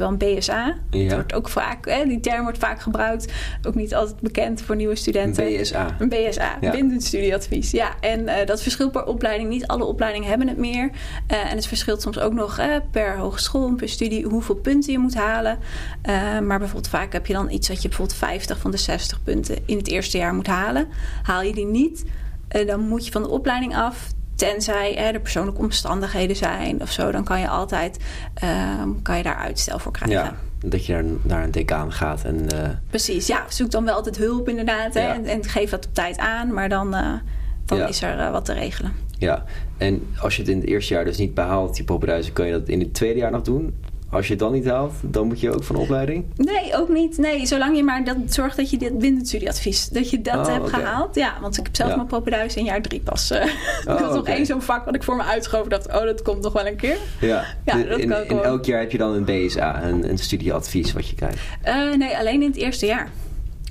oftewel 0.00 0.30
een 0.30 0.38
BSA. 0.38 0.76
Ja. 0.90 1.08
Dat 1.08 1.14
wordt 1.14 1.34
ook 1.34 1.48
vaak, 1.48 1.88
hè, 1.88 2.04
die 2.04 2.20
term 2.20 2.42
wordt 2.42 2.58
vaak 2.58 2.80
gebruikt. 2.80 3.32
Ook 3.66 3.74
niet 3.74 3.94
altijd 3.94 4.20
bekend 4.20 4.62
voor 4.62 4.76
nieuwe 4.76 4.94
studenten. 4.96 5.46
Een 5.46 5.62
BSA. 5.62 5.96
Een 5.98 6.08
BSA, 6.08 6.58
ja. 6.60 6.70
bindend 6.70 7.02
studieadvies. 7.02 7.70
Ja, 7.70 7.94
en 8.00 8.20
uh, 8.20 8.34
dat 8.44 8.62
verschilt 8.62 8.92
per 8.92 9.04
opleiding. 9.04 9.48
Niet 9.48 9.66
alle 9.66 9.84
opleidingen 9.84 10.28
hebben 10.28 10.48
het 10.48 10.56
meer. 10.56 10.90
Uh, 11.30 11.50
en 11.50 11.56
het 11.56 11.66
verschilt 11.66 12.02
soms 12.02 12.18
ook 12.18 12.32
nog 12.32 12.58
uh, 12.58 12.76
per 12.90 13.16
hogeschool, 13.16 13.74
per 13.74 13.88
studie, 13.88 14.24
hoeveel 14.24 14.54
punten 14.54 14.92
je 14.92 14.98
moet 14.98 15.14
halen. 15.14 15.58
maar 16.46 16.58
bijvoorbeeld 16.58 16.88
vaak 16.88 17.12
heb 17.12 17.26
je 17.26 17.32
dan 17.32 17.50
iets 17.50 17.68
dat 17.68 17.82
je 17.82 17.88
bijvoorbeeld 17.88 18.18
50 18.18 18.58
van 18.58 18.70
de 18.70 18.76
60 18.76 19.22
punten 19.22 19.56
in 19.66 19.76
het 19.76 19.88
eerste 19.88 20.18
jaar 20.18 20.34
moet 20.34 20.46
halen. 20.46 20.88
Haal 21.22 21.42
je 21.42 21.52
die 21.52 21.66
niet, 21.66 22.04
dan 22.66 22.80
moet 22.80 23.06
je 23.06 23.12
van 23.12 23.22
de 23.22 23.28
opleiding 23.28 23.76
af 23.76 24.13
Tenzij 24.34 24.96
er 24.96 25.20
persoonlijke 25.20 25.60
omstandigheden 25.60 26.36
zijn 26.36 26.82
of 26.82 26.90
zo, 26.90 27.10
dan 27.10 27.24
kan 27.24 27.40
je 27.40 27.48
altijd 27.48 27.98
um, 28.82 29.02
kan 29.02 29.16
je 29.16 29.22
daar 29.22 29.36
uitstel 29.36 29.78
voor 29.78 29.92
krijgen. 29.92 30.18
Ja, 30.18 30.34
dat 30.68 30.86
je 30.86 30.92
naar, 30.92 31.04
naar 31.22 31.44
een 31.44 31.50
decaan 31.50 31.92
gaat. 31.92 32.24
En, 32.24 32.46
uh... 32.54 32.68
Precies, 32.90 33.26
ja. 33.26 33.44
Zoek 33.48 33.70
dan 33.70 33.84
wel 33.84 33.94
altijd 33.94 34.16
hulp 34.16 34.48
inderdaad. 34.48 34.94
Hè, 34.94 35.00
en, 35.00 35.26
en, 35.26 35.44
geef 35.44 35.70
dat 35.70 35.86
op 35.86 35.94
tijd 35.94 36.18
aan, 36.18 36.52
maar 36.52 36.68
dan, 36.68 36.94
uh, 36.94 37.12
dan 37.64 37.78
ja. 37.78 37.86
is 37.86 38.02
er 38.02 38.18
uh, 38.18 38.30
wat 38.30 38.44
te 38.44 38.52
regelen. 38.52 38.92
Ja, 39.18 39.44
en 39.78 40.06
als 40.20 40.36
je 40.36 40.42
het 40.42 40.50
in 40.50 40.58
het 40.58 40.66
eerste 40.66 40.94
jaar 40.94 41.04
dus 41.04 41.18
niet 41.18 41.34
behaalt, 41.34 41.76
die 41.76 41.84
poppenduizen, 41.84 42.32
kun 42.32 42.46
je 42.46 42.52
dat 42.52 42.68
in 42.68 42.80
het 42.80 42.94
tweede 42.94 43.18
jaar 43.18 43.30
nog 43.30 43.42
doen? 43.42 43.74
Als 44.14 44.26
je 44.26 44.32
het 44.32 44.42
dan 44.42 44.52
niet 44.52 44.66
haalt, 44.66 44.94
dan 45.00 45.26
moet 45.26 45.40
je 45.40 45.54
ook 45.54 45.64
van 45.64 45.76
opleiding? 45.76 46.24
Nee, 46.36 46.76
ook 46.76 46.88
niet. 46.88 47.18
Nee, 47.18 47.46
zolang 47.46 47.76
je 47.76 47.82
maar 47.82 48.04
dat, 48.04 48.16
zorgt 48.26 48.56
dat 48.56 48.70
je 48.70 48.78
dit 48.78 48.98
bindend 48.98 49.28
studieadvies, 49.28 49.88
dat 49.88 50.10
je 50.10 50.22
dat 50.22 50.46
oh, 50.46 50.52
hebt 50.52 50.66
okay. 50.66 50.80
gehaald. 50.80 51.14
Ja, 51.14 51.34
want 51.40 51.58
ik 51.58 51.64
heb 51.64 51.76
zelf 51.76 51.88
ja. 51.90 51.96
mijn 51.96 52.08
propeduis 52.08 52.56
in 52.56 52.64
jaar 52.64 52.82
drie 52.82 53.00
pas. 53.00 53.30
Uh, 53.30 53.38
oh, 53.44 53.86
dat 53.86 54.00
was 54.00 54.14
nog 54.14 54.26
één 54.26 54.46
zo'n 54.46 54.62
vak 54.62 54.84
wat 54.84 54.94
ik 54.94 55.02
voor 55.02 55.16
me 55.16 55.22
uitschoof. 55.22 55.66
dacht, 55.66 55.86
oh, 55.86 56.02
dat 56.02 56.22
komt 56.22 56.42
nog 56.42 56.52
wel 56.52 56.66
een 56.66 56.76
keer. 56.76 56.96
Ja, 57.20 57.44
ja 57.64 57.82
dat 57.82 57.98
in, 57.98 58.08
kan 58.08 58.22
in 58.22 58.42
elk 58.42 58.64
jaar 58.64 58.80
heb 58.80 58.90
je 58.90 58.98
dan 58.98 59.12
een 59.12 59.24
BSA, 59.24 59.82
een, 59.82 60.08
een 60.08 60.18
studieadvies 60.18 60.92
wat 60.92 61.08
je 61.08 61.14
krijgt? 61.14 61.38
Uh, 61.66 61.94
nee, 61.94 62.16
alleen 62.18 62.42
in 62.42 62.48
het 62.48 62.56
eerste 62.56 62.86
jaar. 62.86 63.10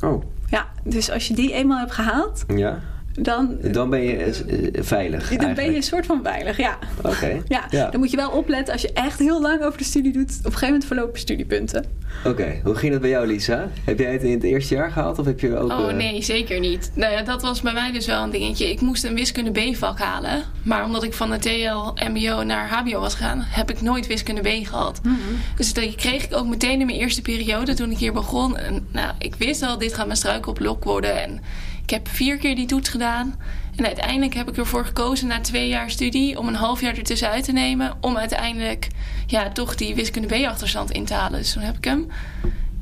Oh. 0.02 0.24
Ja, 0.50 0.68
dus 0.84 1.12
als 1.12 1.28
je 1.28 1.34
die 1.34 1.54
eenmaal 1.54 1.80
hebt 1.80 1.92
gehaald... 1.92 2.44
Ja 2.48 2.82
dan, 3.22 3.58
dan 3.62 3.90
ben 3.90 4.02
je 4.02 4.18
uh, 4.18 4.84
veilig. 4.84 5.22
Dan 5.22 5.30
eigenlijk. 5.30 5.56
ben 5.56 5.66
je 5.66 5.76
een 5.76 5.84
soort 5.84 6.06
van 6.06 6.20
veilig, 6.24 6.58
ja. 6.58 6.78
Oké. 7.02 7.42
Ja, 7.48 7.66
ja, 7.70 7.90
dan 7.90 8.00
moet 8.00 8.12
je 8.12 8.18
wel 8.18 8.30
opletten 8.30 8.74
als 8.74 8.82
je 8.82 8.94
echt 8.94 9.20
heel 9.20 9.42
lang 9.42 9.64
over 9.64 9.78
de 9.78 9.84
studie 9.84 10.12
doet. 10.12 10.30
Op 10.30 10.36
een 10.38 10.44
gegeven 10.44 10.68
moment 10.68 10.86
verlopen 10.86 11.20
studiepunten. 11.20 11.86
Oké, 12.26 12.60
hoe 12.64 12.76
ging 12.76 12.92
dat 12.92 13.02
bij 13.02 13.10
jou, 13.10 13.28
Lisa? 13.28 13.70
Heb 13.84 14.00
jij 14.00 14.12
het 14.12 14.24
in 14.24 14.32
het 14.32 14.44
eerste 14.44 14.74
jaar 14.74 14.92
gehaald 14.92 15.20
of 15.20 15.26
heb 15.26 15.40
je 15.40 15.58
ook... 15.58 15.72
Oh 15.72 15.92
nee, 15.92 16.22
zeker 16.22 16.60
niet. 16.60 16.92
Nou 16.96 17.12
ja, 17.12 17.22
dat 17.22 17.42
was 17.42 17.62
bij 17.62 17.74
mij 17.74 17.92
dus 17.92 18.06
wel 18.06 18.24
een 18.24 18.30
dingetje. 18.30 18.70
Ik 18.70 18.82
moest 18.82 19.04
een 19.04 19.16
wiskunde 19.16 19.52
B-vak 19.52 20.00
halen. 20.00 20.44
Maar 20.64 20.86
omdat 20.86 21.04
ik 21.04 21.14
van 21.14 21.30
de 21.30 21.38
TL, 21.38 22.08
MBO 22.10 22.44
naar 22.44 22.70
HBO 22.70 23.00
was 23.00 23.16
gegaan, 23.16 23.42
heb 23.42 23.70
ik 23.70 23.82
nooit 23.82 24.08
wiskunde 24.08 24.42
B 24.42 24.68
gehad. 24.68 25.00
Mhm. 25.04 25.16
Dus 25.56 25.74
dat 25.74 25.96
kreeg 25.96 26.24
ik 26.24 26.36
ook 26.36 26.48
meteen 26.48 26.80
in 26.80 26.86
mijn 26.86 27.00
eerste 27.00 27.22
periode 27.22 27.74
toen 27.74 27.92
ik 27.92 27.98
hier 27.98 28.14
begon. 28.14 28.58
En, 28.58 28.88
nou, 28.92 29.12
ik 29.20 29.36
wist 29.36 29.62
al, 29.62 29.78
dit 29.78 29.94
gaat 29.94 30.06
mijn 30.06 30.18
struikelblok 30.18 30.84
worden. 30.84 31.22
En 31.24 31.42
ik 31.84 31.90
heb 31.90 32.08
vier 32.08 32.38
keer 32.38 32.56
die 32.56 32.66
toets 32.66 32.90
gedaan. 32.90 33.36
En 33.76 33.86
uiteindelijk 33.86 34.34
heb 34.34 34.50
ik 34.50 34.58
ervoor 34.58 34.86
gekozen 34.86 35.28
na 35.28 35.42
twee 35.42 35.68
jaar 35.68 35.90
studie 35.90 36.40
om 36.40 36.48
een 36.48 36.56
half 36.56 36.82
jaar 36.82 36.98
ertussenuit 36.98 37.44
te 37.44 37.52
nemen. 37.52 37.94
Om 38.02 38.18
uiteindelijk 38.18 38.88
ja, 39.28 39.50
toch 39.50 39.76
die 39.76 39.96
wiskunde 39.96 40.28
B-achterstand 40.28 40.92
in 40.92 41.06
te 41.06 41.14
halen. 41.14 41.40
Dus 41.40 41.54
toen 41.54 41.64
heb 41.64 41.78
ik 41.78 41.84
hem 41.84 42.08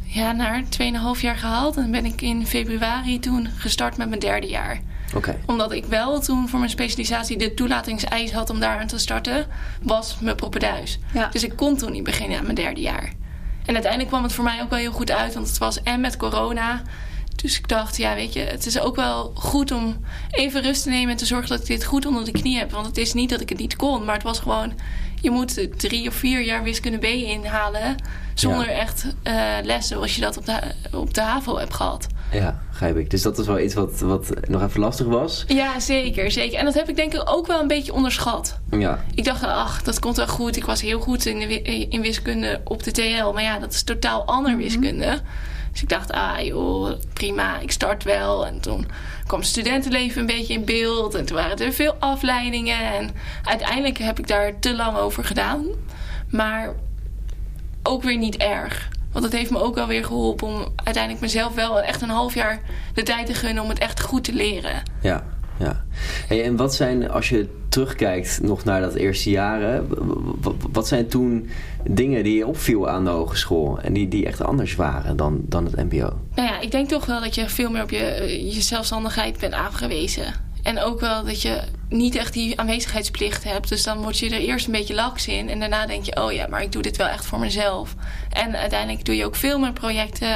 ja, 0.03 0.31
naar 0.31 0.63
2,5 1.15 1.21
jaar 1.21 1.37
gehaald. 1.37 1.77
En 1.77 1.91
ben 1.91 2.05
ik 2.05 2.21
in 2.21 2.47
februari 2.47 3.19
toen 3.19 3.47
gestart 3.57 3.97
met 3.97 4.07
mijn 4.07 4.19
derde 4.19 4.47
jaar. 4.47 4.79
Oké. 5.15 5.37
Omdat 5.45 5.71
ik 5.71 5.85
wel 5.85 6.19
toen 6.19 6.49
voor 6.49 6.59
mijn 6.59 6.71
specialisatie 6.71 7.37
de 7.37 7.53
toelatingseis 7.53 8.31
had 8.31 8.49
om 8.49 8.59
daar 8.59 8.79
aan 8.79 8.87
te 8.87 8.97
starten, 8.97 9.47
was 9.81 10.17
mijn 10.19 10.35
propeduis. 10.35 10.99
Ja. 11.13 11.27
Dus 11.27 11.43
ik 11.43 11.55
kon 11.55 11.77
toen 11.77 11.91
niet 11.91 12.03
beginnen 12.03 12.37
aan 12.37 12.43
mijn 12.43 12.55
derde 12.55 12.81
jaar. 12.81 13.13
En 13.65 13.73
uiteindelijk 13.73 14.11
kwam 14.11 14.23
het 14.23 14.33
voor 14.33 14.43
mij 14.43 14.61
ook 14.61 14.69
wel 14.69 14.79
heel 14.79 14.91
goed 14.91 15.11
uit, 15.11 15.33
want 15.33 15.47
het 15.47 15.57
was 15.57 15.83
en 15.83 16.01
met 16.01 16.17
corona. 16.17 16.81
Dus 17.41 17.57
ik 17.57 17.67
dacht, 17.67 17.97
ja, 17.97 18.15
weet 18.15 18.33
je, 18.33 18.39
het 18.39 18.65
is 18.65 18.79
ook 18.79 18.95
wel 18.95 19.31
goed 19.35 19.71
om 19.71 19.99
even 20.31 20.61
rust 20.61 20.83
te 20.83 20.89
nemen 20.89 21.09
en 21.11 21.17
te 21.17 21.25
zorgen 21.25 21.49
dat 21.49 21.59
ik 21.59 21.65
dit 21.65 21.83
goed 21.83 22.05
onder 22.05 22.25
de 22.25 22.31
knie 22.31 22.57
heb. 22.57 22.71
Want 22.71 22.85
het 22.85 22.97
is 22.97 23.13
niet 23.13 23.29
dat 23.29 23.41
ik 23.41 23.49
het 23.49 23.57
niet 23.57 23.75
kon, 23.75 24.05
maar 24.05 24.13
het 24.15 24.23
was 24.23 24.39
gewoon, 24.39 24.73
je 25.21 25.31
moet 25.31 25.67
drie 25.79 26.07
of 26.07 26.13
vier 26.13 26.41
jaar 26.41 26.63
wiskunde 26.63 26.97
B 26.97 27.03
inhalen 27.03 27.95
zonder 28.33 28.69
Ja. 28.69 28.71
echt 28.71 29.05
eh, 29.23 29.33
lessen 29.63 29.95
zoals 29.95 30.15
je 30.15 30.21
dat 30.21 30.37
op 30.37 30.45
de, 30.45 30.59
op 30.91 31.13
de 31.13 31.21
HAVO 31.21 31.57
hebt 31.57 31.73
gehad. 31.73 32.07
Ja, 32.31 32.61
begrijp 32.69 32.97
ik. 32.97 33.09
Dus 33.09 33.21
dat 33.21 33.39
is 33.39 33.45
wel 33.47 33.59
iets 33.59 33.73
wat, 33.73 33.99
wat 33.99 34.29
nog 34.47 34.61
even 34.63 34.79
lastig 34.79 35.05
was. 35.07 35.43
Ja, 35.47 35.79
zeker, 35.79 36.31
zeker. 36.31 36.57
En 36.59 36.65
dat 36.65 36.73
heb 36.73 36.89
ik 36.89 36.95
denk 36.95 37.13
ik 37.13 37.21
ook 37.29 37.47
wel 37.47 37.61
een 37.61 37.67
beetje 37.67 37.93
onderschat. 37.93 38.59
Ja, 38.69 39.03
Ik 39.15 39.23
dacht, 39.23 39.43
ach, 39.43 39.81
dat 39.83 39.99
komt 39.99 40.15
wel 40.17 40.27
goed. 40.27 40.55
Ik 40.55 40.65
was 40.65 40.81
heel 40.81 40.99
goed 40.99 41.25
in, 41.25 41.39
de, 41.39 41.61
in 41.89 42.01
wiskunde 42.01 42.61
op 42.63 42.83
de 42.83 42.91
TL. 42.91 43.31
Maar 43.33 43.43
ja, 43.43 43.59
dat 43.59 43.73
is 43.73 43.83
totaal 43.83 44.25
ander 44.25 44.57
wiskunde. 44.57 45.21
Dus 45.71 45.81
ik 45.81 45.89
dacht, 45.89 46.11
ah 46.11 46.39
joh, 46.45 46.91
prima, 47.13 47.59
ik 47.59 47.71
start 47.71 48.03
wel. 48.03 48.45
En 48.45 48.59
toen 48.59 48.87
kwam 49.27 49.43
studentenleven 49.43 50.21
een 50.21 50.27
beetje 50.27 50.53
in 50.53 50.65
beeld. 50.65 51.15
En 51.15 51.25
toen 51.25 51.37
waren 51.37 51.57
er 51.57 51.73
veel 51.73 51.95
afleidingen. 51.99 52.93
En 52.93 53.11
uiteindelijk 53.43 53.97
heb 53.97 54.19
ik 54.19 54.27
daar 54.27 54.59
te 54.59 54.75
lang 54.75 54.97
over 54.97 55.25
gedaan. 55.25 55.65
Maar 56.29 56.73
ook 57.83 58.03
weer 58.03 58.17
niet 58.17 58.37
erg. 58.37 58.89
Want 59.11 59.25
het 59.25 59.33
heeft 59.33 59.51
me 59.51 59.61
ook 59.61 59.75
wel 59.75 59.87
weer 59.87 60.05
geholpen 60.05 60.47
om 60.47 60.65
uiteindelijk 60.75 61.23
mezelf 61.23 61.55
wel 61.55 61.81
echt 61.81 62.01
een 62.01 62.09
half 62.09 62.33
jaar 62.33 62.61
de 62.93 63.03
tijd 63.03 63.25
te 63.25 63.33
gunnen 63.33 63.63
om 63.63 63.69
het 63.69 63.79
echt 63.79 64.01
goed 64.01 64.23
te 64.23 64.33
leren. 64.33 64.83
ja, 65.01 65.23
ja. 65.61 65.83
En 66.29 66.55
wat 66.55 66.75
zijn, 66.75 67.09
als 67.09 67.29
je 67.29 67.47
terugkijkt 67.69 68.39
nog 68.41 68.63
naar 68.63 68.81
dat 68.81 68.93
eerste 68.93 69.29
jaren, 69.29 69.87
wat 70.71 70.87
zijn 70.87 71.07
toen 71.07 71.49
dingen 71.83 72.23
die 72.23 72.37
je 72.37 72.47
opviel 72.47 72.89
aan 72.89 73.03
de 73.03 73.09
hogeschool 73.09 73.79
en 73.79 73.93
die, 73.93 74.07
die 74.07 74.25
echt 74.25 74.43
anders 74.43 74.75
waren 74.75 75.17
dan, 75.17 75.41
dan 75.43 75.65
het 75.65 75.75
MBO? 75.75 76.19
Nou 76.35 76.47
ja, 76.47 76.59
ik 76.59 76.71
denk 76.71 76.89
toch 76.89 77.05
wel 77.05 77.21
dat 77.21 77.35
je 77.35 77.49
veel 77.49 77.69
meer 77.69 77.83
op 77.83 77.89
je, 77.89 78.39
je 78.53 78.61
zelfstandigheid 78.61 79.39
bent 79.39 79.53
aangewezen. 79.53 80.33
En 80.63 80.79
ook 80.79 80.99
wel 80.99 81.25
dat 81.25 81.41
je 81.41 81.61
niet 81.89 82.15
echt 82.15 82.33
die 82.33 82.59
aanwezigheidsplicht 82.59 83.43
hebt. 83.43 83.69
Dus 83.69 83.83
dan 83.83 84.01
word 84.01 84.19
je 84.19 84.29
er 84.29 84.41
eerst 84.41 84.65
een 84.65 84.71
beetje 84.71 84.93
laks 84.93 85.27
in. 85.27 85.49
En 85.49 85.59
daarna 85.59 85.85
denk 85.85 86.05
je, 86.05 86.23
oh 86.23 86.31
ja, 86.31 86.47
maar 86.47 86.61
ik 86.61 86.71
doe 86.71 86.81
dit 86.81 86.97
wel 86.97 87.07
echt 87.07 87.25
voor 87.25 87.39
mezelf. 87.39 87.95
En 88.29 88.55
uiteindelijk 88.55 89.05
doe 89.05 89.15
je 89.15 89.25
ook 89.25 89.35
veel 89.35 89.59
meer 89.59 89.73
projecten. 89.73 90.35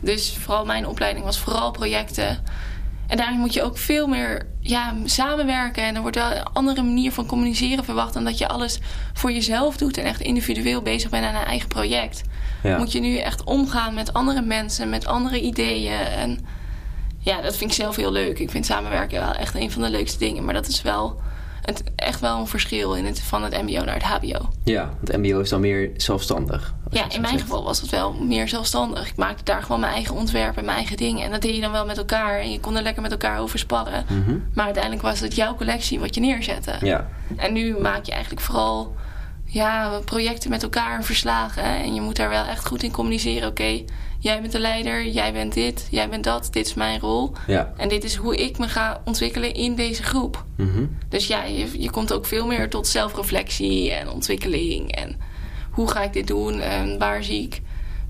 Dus 0.00 0.36
vooral 0.40 0.64
mijn 0.64 0.86
opleiding 0.86 1.24
was 1.24 1.38
vooral 1.38 1.70
projecten. 1.70 2.44
En 3.12 3.18
daarin 3.18 3.38
moet 3.38 3.54
je 3.54 3.62
ook 3.62 3.78
veel 3.78 4.06
meer 4.06 4.46
ja, 4.60 4.94
samenwerken. 5.04 5.82
En 5.82 5.94
er 5.94 6.00
wordt 6.00 6.16
wel 6.16 6.30
een 6.30 6.42
andere 6.42 6.82
manier 6.82 7.12
van 7.12 7.26
communiceren 7.26 7.84
verwacht... 7.84 8.14
dan 8.14 8.24
dat 8.24 8.38
je 8.38 8.48
alles 8.48 8.78
voor 9.12 9.32
jezelf 9.32 9.76
doet... 9.76 9.96
en 9.96 10.04
echt 10.04 10.20
individueel 10.20 10.82
bezig 10.82 11.10
bent 11.10 11.24
aan 11.24 11.34
een 11.34 11.44
eigen 11.44 11.68
project 11.68 12.22
Ja. 12.62 12.78
moet 12.78 12.92
je 12.92 13.00
nu 13.00 13.16
echt 13.16 13.44
omgaan 13.44 13.94
met 13.94 14.12
andere 14.12 14.42
mensen, 14.42 14.90
met 14.90 15.06
andere 15.06 15.40
ideeën. 15.40 15.98
En 15.98 16.38
ja, 17.18 17.40
dat 17.40 17.56
vind 17.56 17.70
ik 17.70 17.76
zelf 17.76 17.96
heel 17.96 18.12
leuk. 18.12 18.38
Ik 18.38 18.50
vind 18.50 18.66
samenwerken 18.66 19.20
wel 19.20 19.34
echt 19.34 19.54
een 19.54 19.70
van 19.70 19.82
de 19.82 19.90
leukste 19.90 20.18
dingen. 20.18 20.44
Maar 20.44 20.54
dat 20.54 20.68
is 20.68 20.82
wel 20.82 21.20
het, 21.62 21.82
echt 21.96 22.20
wel 22.20 22.38
een 22.38 22.46
verschil 22.46 22.94
in 22.94 23.04
het, 23.04 23.20
van 23.20 23.42
het 23.42 23.62
MBO 23.62 23.84
naar 23.84 23.94
het 23.94 24.02
HBO. 24.02 24.48
Ja, 24.64 24.94
het 25.00 25.16
MBO 25.16 25.40
is 25.40 25.48
dan 25.48 25.60
meer 25.60 25.90
zelfstandig. 25.96 26.74
Ja, 26.90 27.02
in 27.02 27.20
mijn 27.20 27.32
zegt. 27.32 27.42
geval 27.42 27.64
was 27.64 27.80
het 27.80 27.90
wel 27.90 28.12
meer 28.12 28.48
zelfstandig. 28.48 29.08
Ik 29.08 29.16
maakte 29.16 29.44
daar 29.44 29.62
gewoon 29.62 29.80
mijn 29.80 29.92
eigen 29.92 30.14
ontwerpen 30.14 30.58
en 30.58 30.64
mijn 30.64 30.76
eigen 30.76 30.96
dingen. 30.96 31.24
En 31.24 31.30
dat 31.30 31.42
deed 31.42 31.54
je 31.54 31.60
dan 31.60 31.72
wel 31.72 31.86
met 31.86 31.98
elkaar. 31.98 32.38
En 32.38 32.52
je 32.52 32.60
kon 32.60 32.76
er 32.76 32.82
lekker 32.82 33.02
met 33.02 33.10
elkaar 33.10 33.38
over 33.38 33.58
sparren. 33.58 34.04
Mhm. 34.08 34.38
Maar 34.54 34.64
uiteindelijk 34.64 35.02
was 35.02 35.20
het 35.20 35.34
jouw 35.34 35.54
collectie 35.54 36.00
wat 36.00 36.14
je 36.14 36.20
neerzette. 36.20 36.74
Ja, 36.80 37.08
En 37.36 37.52
nu 37.52 37.78
maak 37.78 38.04
je 38.04 38.12
eigenlijk 38.12 38.42
vooral 38.42 38.94
ja, 39.44 40.00
projecten 40.04 40.50
met 40.50 40.62
elkaar 40.62 40.96
en 40.96 41.04
verslagen. 41.04 41.62
En 41.62 41.94
je 41.94 42.00
moet 42.00 42.16
daar 42.16 42.28
wel 42.28 42.44
echt 42.44 42.66
goed 42.66 42.82
in 42.82 42.92
communiceren. 42.92 43.48
Oké, 43.48 43.84
jij 44.22 44.40
bent 44.40 44.52
de 44.52 44.58
leider, 44.58 45.06
jij 45.06 45.32
bent 45.32 45.52
dit, 45.54 45.88
jij 45.90 46.08
bent 46.08 46.24
dat. 46.24 46.48
Dit 46.50 46.66
is 46.66 46.74
mijn 46.74 47.00
rol. 47.00 47.32
ja. 47.46 47.72
En 47.76 47.88
dit 47.88 48.04
is 48.04 48.14
hoe 48.14 48.36
ik 48.36 48.58
me 48.58 48.68
ga 48.68 49.00
ontwikkelen 49.04 49.54
in 49.54 49.74
deze 49.74 50.02
groep. 50.02 50.44
Mhm. 50.56 50.84
Dus 51.08 51.26
ja, 51.26 51.44
je, 51.44 51.82
je 51.82 51.90
komt 51.90 52.12
ook 52.12 52.26
veel 52.26 52.46
meer 52.46 52.70
tot 52.70 52.86
zelfreflectie 52.86 53.92
en 53.92 54.08
ontwikkeling. 54.08 54.92
En 54.94 55.16
hoe 55.70 55.90
ga 55.90 56.02
ik 56.02 56.12
dit 56.12 56.26
doen 56.26 56.60
en 56.60 56.98
waar 56.98 57.24
zie 57.24 57.42
ik... 57.42 57.60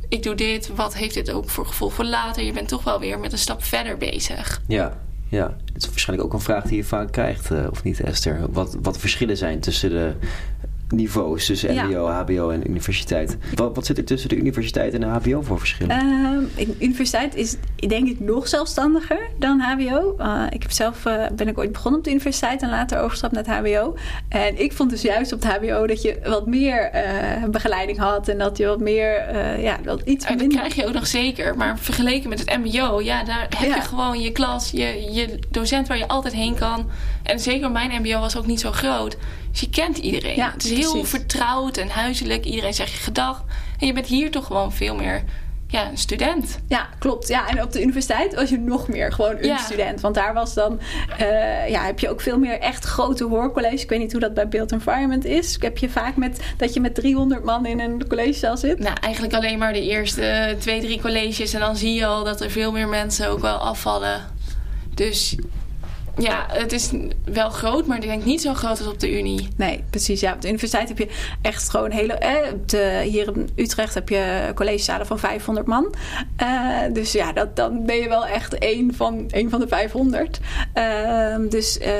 Ik 0.08 0.22
doe 0.22 0.34
dit, 0.34 0.70
wat 0.74 0.94
heeft 0.94 1.14
dit 1.14 1.30
ook 1.30 1.50
voor 1.50 1.66
gevolg 1.66 1.92
voor 1.92 2.04
later? 2.04 2.42
Je 2.42 2.52
bent 2.52 2.68
toch 2.68 2.84
wel 2.84 3.00
weer 3.00 3.18
met 3.18 3.32
een 3.32 3.38
stap 3.38 3.64
verder 3.64 3.96
bezig. 3.96 4.62
Ja, 4.68 4.98
ja. 5.28 5.56
Het 5.72 5.82
is 5.82 5.88
waarschijnlijk 5.88 6.28
ook 6.28 6.34
een 6.34 6.44
vraag 6.44 6.64
die 6.64 6.76
je 6.76 6.84
vaak 6.84 7.12
krijgt, 7.12 7.50
eh, 7.50 7.66
of 7.70 7.82
niet 7.82 8.00
Esther? 8.00 8.46
Wat, 8.50 8.76
wat 8.82 8.98
verschillen 8.98 9.36
zijn 9.36 9.60
tussen 9.60 9.90
de 9.90 10.14
niveaus, 10.92 11.46
tussen 11.46 11.74
Ja. 11.74 11.84
MBO, 11.84 12.06
HBO 12.08 12.50
en 12.50 12.68
universiteit? 12.70 13.36
Wat, 13.54 13.74
wat 13.74 13.86
zit 13.86 13.98
er 13.98 14.04
tussen 14.04 14.28
de 14.28 14.36
universiteit 14.36 14.94
en 14.94 15.00
de 15.00 15.06
HBO 15.06 15.42
voor 15.42 15.58
verschillen? 15.58 15.98
Ehm, 15.98 16.68
universiteit 16.78 17.34
is 17.34 17.56
denk 17.88 18.08
ik 18.08 18.20
nog 18.20 18.48
zelfstandiger 18.48 19.18
dan 19.38 19.60
HBO. 19.60 20.16
Uh, 20.18 20.42
ik 20.50 20.62
heb 20.62 20.70
zelf 20.70 21.04
uh, 21.06 21.24
ben 21.36 21.48
ik 21.48 21.58
ooit 21.58 21.72
begonnen 21.72 21.98
op 22.00 22.04
de 22.04 22.10
universiteit 22.12 22.62
en 22.62 22.68
later 22.68 22.98
overgestapt 22.98 23.32
naar 23.32 23.44
het 23.44 23.54
HBO. 23.74 23.96
En 24.28 24.60
ik 24.62 24.72
vond 24.72 24.90
dus 24.90 25.02
juist 25.02 25.32
op 25.32 25.42
het 25.42 25.52
HBO 25.52 25.86
dat 25.86 26.02
je 26.02 26.18
wat 26.24 26.46
meer 26.46 26.90
uh, 26.94 27.44
begeleiding 27.48 27.98
had 27.98 28.28
en 28.28 28.38
dat 28.38 28.58
je 28.58 28.66
wat 28.66 28.80
meer, 28.80 29.34
uh, 29.34 29.62
ja, 29.62 29.78
dat 29.82 30.00
iets 30.04 30.28
minder. 30.28 30.48
dat 30.48 30.56
krijg 30.56 30.74
je 30.74 30.86
ook 30.86 30.94
nog 30.94 31.06
zeker. 31.06 31.56
Maar 31.56 31.78
vergeleken 31.78 32.28
met 32.28 32.38
het 32.38 32.58
MBO, 32.58 33.00
ja, 33.00 33.24
daar 33.24 33.46
heb 33.58 33.68
Ja. 33.68 33.74
je 33.74 33.80
gewoon 33.80 34.20
je 34.20 34.32
klas, 34.32 34.70
je, 34.70 35.08
je 35.12 35.38
docent 35.50 35.88
waar 35.88 35.98
je 35.98 36.08
altijd 36.08 36.34
heen 36.34 36.54
kan. 36.54 36.86
En 37.22 37.40
zeker 37.40 37.70
mijn 37.70 38.02
MBO 38.02 38.20
was 38.20 38.36
ook 38.36 38.46
niet 38.46 38.60
zo 38.60 38.72
groot. 38.72 39.16
Dus 39.50 39.60
je 39.60 39.70
kent 39.70 39.98
iedereen. 39.98 40.36
Ja, 40.36 40.50
het 40.52 40.64
is 40.64 40.70
heel 40.70 40.90
precies. 40.90 41.08
vertrouwd 41.08 41.76
en 41.76 41.88
huiselijk. 41.88 42.44
Iedereen 42.44 42.74
zegt 42.74 42.90
je 42.92 42.98
gedag. 42.98 43.44
En 43.78 43.86
je 43.86 43.92
bent 43.92 44.06
hier 44.06 44.30
toch 44.30 44.46
gewoon 44.46 44.72
veel 44.72 44.94
meer 44.94 45.24
ja, 45.68 45.90
een 45.90 45.98
student. 45.98 46.58
Ja, 46.68 46.88
klopt. 46.98 47.28
Ja, 47.28 47.48
en 47.48 47.62
op 47.62 47.72
de 47.72 47.82
universiteit 47.82 48.34
was 48.34 48.48
je 48.50 48.58
nog 48.58 48.88
meer 48.88 49.12
gewoon 49.12 49.36
een 49.36 49.44
Ja. 49.44 49.56
student. 49.56 50.00
Want 50.00 50.14
daar 50.14 50.34
was 50.34 50.54
dan, 50.54 50.80
eh, 51.18 51.68
ja, 51.68 51.84
heb 51.84 51.98
je 51.98 52.10
ook 52.10 52.20
veel 52.20 52.38
meer 52.38 52.58
echt 52.58 52.84
grote 52.84 53.24
hoorcolleges. 53.24 53.82
Ik 53.82 53.88
weet 53.88 53.98
niet 53.98 54.12
hoe 54.12 54.20
dat 54.20 54.34
bij 54.34 54.48
Build 54.48 54.72
Environment 54.72 55.24
is. 55.24 55.56
Heb 55.60 55.78
je 55.78 55.88
vaak 55.88 56.16
met, 56.16 56.40
dat 56.56 56.74
je 56.74 56.80
met 56.80 56.94
300 56.94 57.44
man 57.44 57.66
in 57.66 57.80
een 57.80 58.08
collegezaal 58.08 58.56
zit? 58.56 58.78
Nou, 58.78 58.96
eigenlijk 59.00 59.34
alleen 59.34 59.58
maar 59.58 59.72
de 59.72 59.82
eerste 59.82 60.56
twee, 60.58 60.80
drie 60.80 61.00
colleges. 61.00 61.52
En 61.54 61.60
dan 61.60 61.76
zie 61.76 61.94
je 61.94 62.06
al 62.06 62.24
dat 62.24 62.40
er 62.40 62.50
veel 62.50 62.72
meer 62.72 62.88
mensen 62.88 63.28
ook 63.28 63.40
wel 63.40 63.56
afvallen. 63.56 64.20
Dus 64.94 65.36
ja, 66.16 66.46
het 66.48 66.72
is 66.72 66.90
wel 67.24 67.50
groot, 67.50 67.86
maar 67.86 67.96
ik 67.96 68.02
denk 68.02 68.24
niet 68.24 68.40
zo 68.40 68.54
groot 68.54 68.78
als 68.78 68.86
op 68.86 69.00
de 69.00 69.18
Unie. 69.18 69.48
Nee, 69.56 69.84
precies. 69.90 70.20
Ja, 70.20 70.32
op 70.32 70.40
de 70.40 70.48
universiteit 70.48 70.88
heb 70.88 70.98
je 70.98 71.08
echt 71.42 71.70
gewoon 71.70 71.90
hele. 71.90 72.12
Eh, 72.12 72.52
de, 72.66 73.02
hier 73.04 73.36
in 73.36 73.48
Utrecht 73.56 73.94
heb 73.94 74.08
je 74.08 74.50
collegezalen 74.54 75.06
van 75.06 75.18
500 75.18 75.66
man. 75.66 75.94
Eh, 76.36 76.78
dus 76.92 77.12
ja, 77.12 77.32
dat, 77.32 77.56
dan 77.56 77.86
ben 77.86 77.96
je 77.96 78.08
wel 78.08 78.26
echt 78.26 78.58
één 78.58 78.94
van, 78.94 79.30
één 79.30 79.50
van 79.50 79.60
de 79.60 79.68
500. 79.68 80.40
Eh, 80.72 81.36
dus 81.48 81.78
eh, 81.78 81.92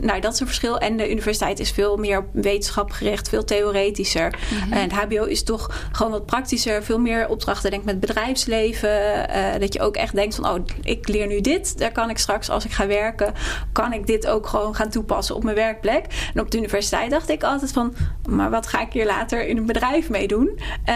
nou, 0.00 0.20
dat 0.20 0.32
is 0.32 0.40
een 0.40 0.46
verschil. 0.46 0.78
En 0.78 0.96
de 0.96 1.10
universiteit 1.10 1.58
is 1.58 1.70
veel 1.70 1.96
meer 1.96 2.18
op 2.18 2.26
wetenschap 2.32 2.90
gericht, 2.90 3.28
veel 3.28 3.44
theoretischer. 3.44 4.38
En 4.70 4.80
het 4.80 4.92
HBO 4.92 5.24
is 5.24 5.42
toch 5.42 5.88
gewoon 5.92 6.12
wat 6.12 6.26
praktischer, 6.26 6.82
veel 6.82 6.98
meer 6.98 7.28
opdrachten. 7.28 7.70
Denk 7.70 7.84
met 7.84 8.00
bedrijfsleven. 8.00 9.28
dat 9.60 9.72
je 9.72 9.80
ook 9.80 9.96
echt 9.96 10.14
denkt 10.14 10.34
van, 10.34 10.48
oh, 10.48 10.64
ik 10.82 11.08
leer 11.08 11.26
nu 11.26 11.40
dit. 11.40 11.78
Daar 11.78 11.92
kan 11.92 12.10
ik 12.10 12.18
straks 12.18 12.50
als 12.50 12.64
ik 12.64 12.72
ga 12.72 12.86
werken 12.86 13.34
kan 13.72 13.92
ik 13.92 14.06
dit 14.06 14.26
ook 14.26 14.46
gewoon 14.46 14.74
gaan 14.74 14.90
toepassen 14.90 15.34
op 15.34 15.44
mijn 15.44 15.56
werkplek? 15.56 16.30
En 16.34 16.40
op 16.40 16.50
de 16.50 16.58
universiteit 16.58 17.10
dacht 17.10 17.28
ik 17.28 17.42
altijd 17.42 17.72
van, 17.72 17.94
maar 18.28 18.50
wat 18.50 18.66
ga 18.66 18.80
ik 18.80 18.92
hier 18.92 19.06
later 19.06 19.46
in 19.46 19.56
een 19.56 19.66
bedrijf 19.66 20.10
mee 20.10 20.26
doen? 20.26 20.58
Eh, 20.84 20.94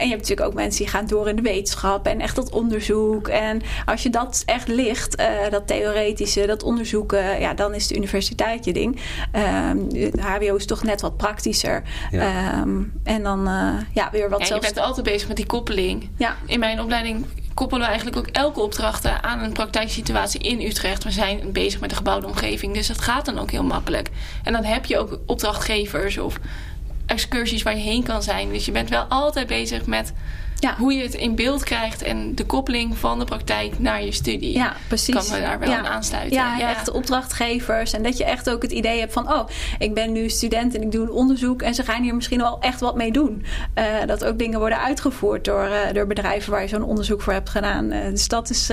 en 0.00 0.04
je 0.04 0.08
hebt 0.08 0.20
natuurlijk 0.20 0.48
ook 0.48 0.54
mensen 0.54 0.82
die 0.82 0.92
gaan 0.92 1.06
door 1.06 1.28
in 1.28 1.36
de 1.36 1.42
wetenschap 1.42 2.06
en 2.06 2.20
echt 2.20 2.36
dat 2.36 2.50
onderzoek. 2.50 3.28
En 3.28 3.62
als 3.86 4.02
je 4.02 4.10
dat 4.10 4.42
echt 4.46 4.68
ligt, 4.68 5.20
uh, 5.20 5.26
dat 5.50 5.66
theoretische, 5.66 6.46
dat 6.46 6.62
onderzoeken, 6.62 7.40
ja, 7.40 7.54
dan 7.54 7.74
is 7.74 7.86
de 7.86 7.96
universiteit 7.96 8.64
je 8.64 8.72
ding. 8.72 9.00
de 9.32 10.10
HBO 10.20 10.54
is 10.54 10.66
toch 10.66 10.82
net 10.82 11.00
wat 11.00 11.16
praktischer. 11.16 11.82
Ja. 12.10 12.60
Um, 12.60 12.92
en 13.04 13.22
dan 13.22 13.48
uh, 13.48 13.72
ja, 13.94 14.08
weer 14.12 14.30
wat 14.30 14.40
ja, 14.40 14.46
zelfs... 14.46 14.66
Je 14.66 14.72
bent 14.74 14.86
altijd 14.86 15.06
bezig 15.06 15.28
met 15.28 15.36
die 15.36 15.46
koppeling. 15.46 16.08
Ja. 16.16 16.36
In 16.46 16.60
mijn 16.60 16.80
opleiding 16.80 17.26
koppelen 17.60 17.84
we 17.84 17.92
eigenlijk 17.92 18.16
ook 18.16 18.34
elke 18.34 18.60
opdracht 18.60 19.06
aan 19.22 19.40
een 19.40 19.52
praktijksituatie 19.52 20.40
in 20.40 20.60
Utrecht. 20.60 21.04
We 21.04 21.10
zijn 21.10 21.52
bezig 21.52 21.80
met 21.80 21.90
de 21.90 21.96
gebouwde 21.96 22.26
omgeving, 22.26 22.74
dus 22.74 22.86
dat 22.86 23.00
gaat 23.00 23.24
dan 23.24 23.38
ook 23.38 23.50
heel 23.50 23.62
makkelijk. 23.62 24.08
En 24.42 24.52
dan 24.52 24.64
heb 24.64 24.84
je 24.84 24.98
ook 24.98 25.18
opdrachtgevers 25.26 26.18
of 26.18 26.38
excursies 27.06 27.62
waar 27.62 27.76
je 27.76 27.82
heen 27.82 28.02
kan 28.02 28.22
zijn. 28.22 28.52
Dus 28.52 28.64
je 28.64 28.72
bent 28.72 28.88
wel 28.88 29.02
altijd 29.02 29.46
bezig 29.46 29.86
met 29.86 30.12
ja. 30.60 30.74
hoe 30.78 30.92
je 30.92 31.02
het 31.02 31.14
in 31.14 31.34
beeld 31.34 31.64
krijgt 31.64 32.02
en 32.02 32.34
de 32.34 32.46
koppeling 32.46 32.98
van 32.98 33.18
de 33.18 33.24
praktijk 33.24 33.78
naar 33.78 34.04
je 34.04 34.12
studie. 34.12 34.52
Ja, 34.52 34.76
precies. 34.88 35.14
Kan 35.14 35.24
me 35.30 35.40
daar 35.40 35.58
wel 35.58 35.72
aan 35.72 35.86
aansluiten. 35.86 36.36
Ja, 36.36 36.56
ja, 36.56 36.70
echt 36.70 36.86
de 36.86 36.92
opdrachtgevers. 36.92 37.92
En 37.92 38.02
dat 38.02 38.18
je 38.18 38.24
echt 38.24 38.50
ook 38.50 38.62
het 38.62 38.72
idee 38.72 38.98
hebt 38.98 39.12
van: 39.12 39.32
oh, 39.32 39.48
ik 39.78 39.94
ben 39.94 40.12
nu 40.12 40.28
student 40.28 40.74
en 40.74 40.82
ik 40.82 40.92
doe 40.92 41.02
een 41.02 41.10
onderzoek 41.10 41.62
en 41.62 41.74
ze 41.74 41.84
gaan 41.84 42.02
hier 42.02 42.14
misschien 42.14 42.38
wel 42.38 42.60
echt 42.60 42.80
wat 42.80 42.96
mee 42.96 43.12
doen. 43.12 43.44
Uh, 43.74 43.84
dat 44.06 44.24
ook 44.24 44.38
dingen 44.38 44.58
worden 44.58 44.80
uitgevoerd 44.80 45.44
door, 45.44 45.68
uh, 45.68 45.92
door 45.92 46.06
bedrijven 46.06 46.50
waar 46.52 46.62
je 46.62 46.68
zo'n 46.68 46.82
onderzoek 46.82 47.22
voor 47.22 47.32
hebt 47.32 47.48
gedaan. 47.48 47.92
Uh, 47.92 48.04
dus 48.04 48.28
dat 48.28 48.50
is, 48.50 48.72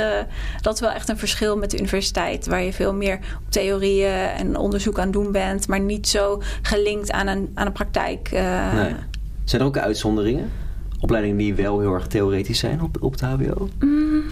dat 0.62 0.74
is 0.74 0.80
wel 0.80 0.92
echt 0.92 1.10
een 1.10 1.18
verschil 1.18 1.58
met 1.58 1.72
de 1.72 1.78
universiteit, 1.78 2.48
waar 2.48 2.62
je 2.62 2.74
veel 2.74 2.94
meer 2.94 3.16
op 3.16 3.52
theorieën 3.52 4.14
en 4.14 4.58
onderzoek 4.58 4.98
aan 4.98 5.04
het 5.04 5.14
doen 5.14 5.32
bent, 5.32 5.68
maar 5.68 5.80
niet 5.80 6.08
zo 6.08 6.42
gelinkt 6.62 7.12
aan 7.12 7.28
een, 7.28 7.52
aan 7.54 7.66
een 7.66 7.72
praktijk. 7.72 8.30
Nee. 8.32 8.96
Zijn 9.44 9.62
er 9.62 9.68
ook 9.68 9.78
uitzonderingen? 9.78 10.52
Opleidingen 11.00 11.38
die 11.38 11.54
wel 11.54 11.80
heel 11.80 11.94
erg 11.94 12.08
theoretisch 12.08 12.60
zijn 12.60 12.82
op, 12.82 12.98
op 13.00 13.12
het 13.12 13.22
HBO? 13.22 13.70
Mm. 13.80 14.24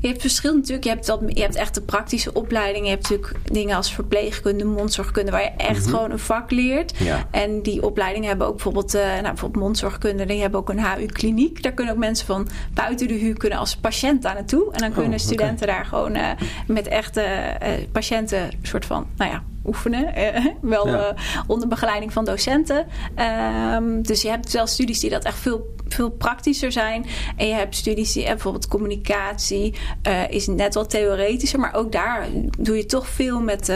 Je 0.00 0.08
hebt 0.08 0.20
verschil 0.20 0.54
natuurlijk. 0.54 0.84
Je 0.84 0.90
hebt, 0.90 1.06
dat, 1.06 1.20
je 1.26 1.40
hebt 1.40 1.54
echt 1.54 1.74
de 1.74 1.80
praktische 1.80 2.32
opleidingen. 2.32 2.84
Je 2.88 2.94
hebt 2.94 3.10
natuurlijk 3.10 3.38
dingen 3.52 3.76
als 3.76 3.94
verpleegkunde, 3.94 4.64
mondzorgkunde, 4.64 5.30
waar 5.30 5.42
je 5.42 5.50
echt 5.56 5.84
mhm. 5.84 5.94
gewoon 5.94 6.10
een 6.10 6.18
vak 6.18 6.50
leert. 6.50 6.94
En 7.30 7.62
die 7.62 7.82
opleidingen 7.82 8.28
hebben 8.28 8.46
ook 8.46 8.54
bijvoorbeeld, 8.54 8.94
uh, 8.94 9.02
nou, 9.02 9.22
bijvoorbeeld 9.22 9.64
mondzorgkunde, 9.64 10.26
die 10.26 10.40
hebben 10.40 10.60
ook 10.60 10.68
een 10.68 10.84
HU-kliniek. 10.84 11.62
Daar 11.62 11.72
kunnen 11.72 11.94
ook 11.94 12.00
mensen 12.00 12.26
van 12.26 12.48
buiten 12.74 13.08
de 13.08 13.18
HU 13.18 13.32
kunnen 13.32 13.58
als 13.58 13.76
patiënt 13.76 14.26
aan 14.26 14.34
naartoe. 14.34 14.72
En 14.72 14.80
dan 14.80 14.92
kunnen 14.92 15.12
oh, 15.12 15.18
studenten 15.18 15.66
daar 15.66 15.84
gewoon 15.84 16.16
uh, 16.16 16.30
met 16.66 16.86
echte 16.86 17.20
uh, 17.62 17.68
patiënten, 17.92 18.50
soort 18.62 18.84
van, 18.84 19.06
nou 19.16 19.30
ja, 19.30 19.42
oefenen. 19.68 20.14
Eh, 20.14 20.46
wel 20.60 20.86
eh, 20.86 21.06
onder 21.46 21.68
begeleiding 21.68 22.12
van 22.12 22.24
docenten. 22.24 22.86
Ehm, 23.14 24.02
dus 24.02 24.22
je 24.22 24.28
hebt 24.28 24.52
wel 24.52 24.66
studies 24.66 25.00
die 25.00 25.10
dat 25.10 25.24
echt 25.24 25.38
veel, 25.38 25.74
veel 25.88 26.10
praktischer 26.10 26.72
zijn. 26.72 27.06
En 27.36 27.46
je 27.46 27.54
hebt 27.54 27.76
studies 27.76 28.12
die 28.12 28.24
bijvoorbeeld 28.24 28.68
communicatie 28.68 29.74
uh, 30.08 30.30
is 30.30 30.46
net 30.46 30.74
wat 30.74 30.90
theoretischer. 30.90 31.60
Maar 31.60 31.74
ook 31.74 31.92
daar 31.92 32.26
doe 32.58 32.76
je 32.76 32.86
toch 32.86 33.08
veel 33.08 33.40
met, 33.40 33.72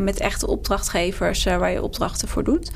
met 0.00 0.20
echte 0.20 0.46
opdrachtgevers 0.46 1.44
waar 1.44 1.70
je 1.70 1.82
opdrachten 1.82 2.28
voor 2.28 2.44
doet. 2.44 2.70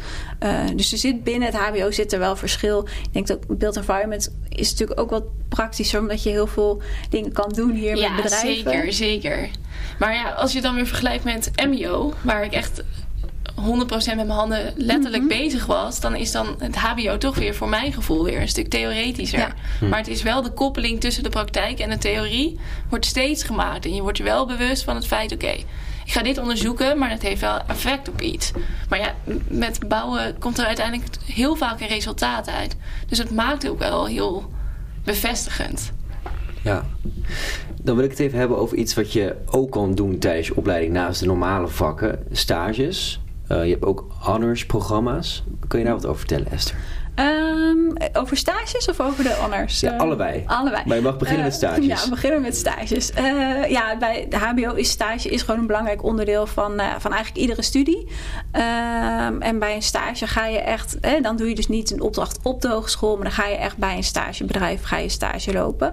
dus 0.75 0.93
er 0.93 0.99
zit 0.99 1.25
binnen 1.25 1.49
het 1.49 1.57
HBO 1.57 1.91
zit 1.91 2.13
er 2.13 2.19
wel 2.19 2.37
verschil. 2.37 2.83
Ik 2.83 3.13
denk 3.13 3.27
dat 3.27 3.59
build 3.59 3.77
environment 3.77 4.35
is 4.49 4.71
natuurlijk 4.71 5.01
ook 5.01 5.11
wat 5.11 5.25
praktischer, 5.49 6.01
omdat 6.01 6.23
je 6.23 6.31
heel 6.31 6.47
veel 6.47 6.83
dingen 7.11 7.33
kan 7.33 7.49
doen 7.49 7.71
hier 7.71 7.97
ja, 7.97 8.13
met 8.13 8.23
bedrijven. 8.23 8.71
Zeker, 8.71 8.93
zeker. 8.93 9.49
Maar 9.99 10.15
ja, 10.15 10.31
als 10.31 10.51
je 10.51 10.57
het 10.57 10.67
dan 10.67 10.75
weer 10.75 10.87
vergelijkt 10.87 11.25
met 11.25 11.51
MBO, 11.55 12.15
waar 12.23 12.45
ik 12.45 12.53
echt 12.53 12.83
100% 13.55 13.63
met 13.89 14.17
mijn 14.17 14.31
handen 14.31 14.73
letterlijk 14.77 15.23
mhm. 15.23 15.39
bezig 15.39 15.67
was, 15.67 16.01
dan 16.01 16.17
is 16.17 16.33
dan 16.33 16.55
het 16.59 16.77
HBO 16.77 17.19
toch 17.19 17.35
weer 17.35 17.55
voor 17.55 17.69
mijn 17.69 17.93
gevoel 17.93 18.25
weer 18.25 18.41
een 18.41 18.49
stuk 18.49 18.69
theoretischer. 18.69 19.55
Hm. 19.79 19.89
Maar 19.89 19.99
het 19.99 20.09
is 20.09 20.23
wel 20.23 20.43
de 20.43 20.51
koppeling 20.51 21.01
tussen 21.01 21.23
de 21.23 21.29
praktijk 21.29 21.79
en 21.79 21.91
de 21.91 21.99
theorie 21.99 22.59
wordt 22.89 23.07
steeds 23.07 23.43
gemaakt. 23.43 23.85
En 23.85 23.95
je 23.95 24.03
wordt 24.03 24.19
je 24.19 24.25
wel 24.25 24.47
bewust 24.47 24.85
van 24.85 24.95
het 24.95 25.07
feit: 25.07 25.33
oké, 25.33 25.55
ik 26.05 26.13
ga 26.13 26.23
dit 26.23 26.39
onderzoeken, 26.39 26.99
maar 26.99 27.11
het 27.11 27.23
heeft 27.23 27.41
wel 27.41 27.61
effect 27.67 28.09
op 28.09 28.21
iets. 28.21 28.53
Maar 28.89 28.99
ja, 28.99 29.15
met 29.49 29.89
bouwen 29.89 30.39
komt 30.39 30.59
er 30.59 30.67
uiteindelijk 30.67 31.09
heel 31.25 31.55
vaak 31.55 31.81
een 31.81 31.87
resultaat 31.87 32.49
uit. 32.49 32.77
Dus 33.09 33.19
het 33.19 33.31
maakt 33.31 33.69
ook 33.69 33.79
wel 33.79 34.07
heel 34.07 34.51
bevestigend. 35.05 35.93
Ja. 36.65 36.85
Dan 37.83 37.97
wil 37.97 38.05
ik 38.05 38.11
het 38.11 38.21
even 38.21 38.39
hebben 38.39 38.59
over 38.59 38.77
iets 38.77 38.95
wat 38.95 39.13
je 39.13 39.37
ook 39.51 39.71
kan 39.71 39.95
doen 39.95 40.19
tijdens 40.19 40.47
je 40.47 40.57
opleiding 40.57 40.93
naast 40.93 41.21
de 41.21 41.27
normale 41.27 41.69
vakken, 41.69 42.19
stages. 42.31 43.21
Uh, 43.49 43.65
je 43.65 43.71
hebt 43.71 43.85
ook 43.85 44.07
honors 44.19 44.67
programma's. 44.67 45.45
Kun 45.69 45.79
je 45.79 45.85
daar 45.85 45.95
wat 45.95 46.07
over 46.07 46.19
vertellen, 46.19 46.51
Esther? 46.51 46.77
Um, 47.17 47.93
over 48.13 48.37
stages 48.37 48.89
of 48.89 49.01
over 49.01 49.25
de 49.25 49.35
honors? 49.41 49.81
Ja, 49.81 49.97
allebei. 49.97 50.45
allebei. 50.47 50.83
Maar 50.87 50.97
je 50.97 51.03
mag 51.03 51.17
beginnen 51.17 51.45
uh, 51.45 51.51
met 51.51 51.55
stages. 51.55 51.87
Ja, 51.87 52.05
we 52.05 52.11
beginnen 52.11 52.43
met 52.43 52.57
stages. 52.57 53.11
Uh, 53.19 53.71
ja, 53.71 53.97
bij 53.99 54.27
de 54.29 54.37
HBO 54.37 54.75
is 54.75 54.91
stage 54.91 55.29
is 55.29 55.43
gewoon 55.43 55.61
een 55.61 55.67
belangrijk 55.67 56.03
onderdeel 56.03 56.47
van, 56.47 56.81
van 56.99 57.13
eigenlijk 57.13 57.37
iedere 57.37 57.63
studie. 57.63 58.09
Um, 58.53 59.43
en 59.43 59.59
bij 59.59 59.75
een 59.75 59.83
stage 59.83 60.27
ga 60.27 60.47
je 60.47 60.59
echt, 60.59 60.99
dan 61.23 61.37
doe 61.37 61.49
je 61.49 61.55
dus 61.55 61.69
niet 61.69 61.91
een 61.91 62.01
opdracht 62.01 62.39
op 62.43 62.61
de 62.61 62.69
hogeschool, 62.69 63.15
maar 63.15 63.25
dan 63.25 63.33
ga 63.33 63.47
je 63.47 63.57
echt 63.57 63.77
bij 63.77 63.97
een 63.97 64.05
stagebedrijf 64.05 64.83
ga 64.83 64.97
je 64.97 65.09
stage 65.09 65.53
lopen. 65.53 65.93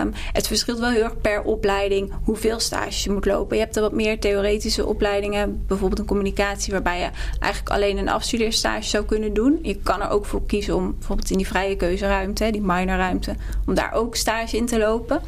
Um, 0.00 0.12
het 0.32 0.46
verschilt 0.46 0.78
wel 0.78 0.90
heel 0.90 1.02
erg 1.02 1.20
per 1.20 1.42
opleiding 1.42 2.12
hoeveel 2.24 2.60
stages 2.60 3.04
je 3.04 3.10
moet 3.10 3.26
lopen. 3.26 3.56
Je 3.56 3.62
hebt 3.62 3.76
er 3.76 3.82
wat 3.82 3.92
meer 3.92 4.20
theoretische 4.20 4.86
opleidingen, 4.86 5.64
bijvoorbeeld 5.66 6.00
een 6.00 6.06
communicatie, 6.06 6.72
waarbij 6.72 6.98
je 6.98 7.08
eigenlijk 7.38 7.74
alleen 7.74 7.98
een 7.98 8.08
afstudeerstage 8.08 8.88
zou 8.88 9.04
kunnen 9.04 9.34
doen. 9.34 9.58
Je 9.62 9.74
kan 9.74 10.02
er 10.02 10.10
ook 10.10 10.21
voor 10.26 10.46
kiezen 10.46 10.76
om 10.76 10.94
bijvoorbeeld 10.98 11.30
in 11.30 11.36
die 11.36 11.46
vrije 11.46 11.76
keuzeruimte, 11.76 12.50
die 12.50 12.60
minorruimte, 12.60 13.36
om 13.66 13.74
daar 13.74 13.92
ook 13.92 14.16
stage 14.16 14.56
in 14.56 14.66
te 14.66 14.78
lopen. 14.78 15.20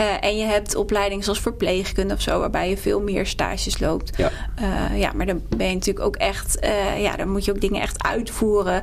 Uh, 0.00 0.24
en 0.24 0.36
je 0.36 0.44
hebt 0.44 0.74
opleidingen 0.74 1.24
zoals 1.24 1.40
verpleegkunde 1.40 2.14
of 2.14 2.20
zo, 2.20 2.40
waarbij 2.40 2.68
je 2.68 2.76
veel 2.76 3.00
meer 3.00 3.26
stages 3.26 3.78
loopt. 3.78 4.16
Ja, 4.16 4.30
uh, 4.60 5.00
ja 5.00 5.12
maar 5.12 5.26
dan 5.26 5.42
ben 5.56 5.68
je 5.68 5.74
natuurlijk 5.74 6.06
ook 6.06 6.16
echt, 6.16 6.64
uh, 6.64 7.02
ja, 7.02 7.16
dan 7.16 7.30
moet 7.30 7.44
je 7.44 7.50
ook 7.50 7.60
dingen 7.60 7.82
echt 7.82 8.02
uitvoeren, 8.02 8.82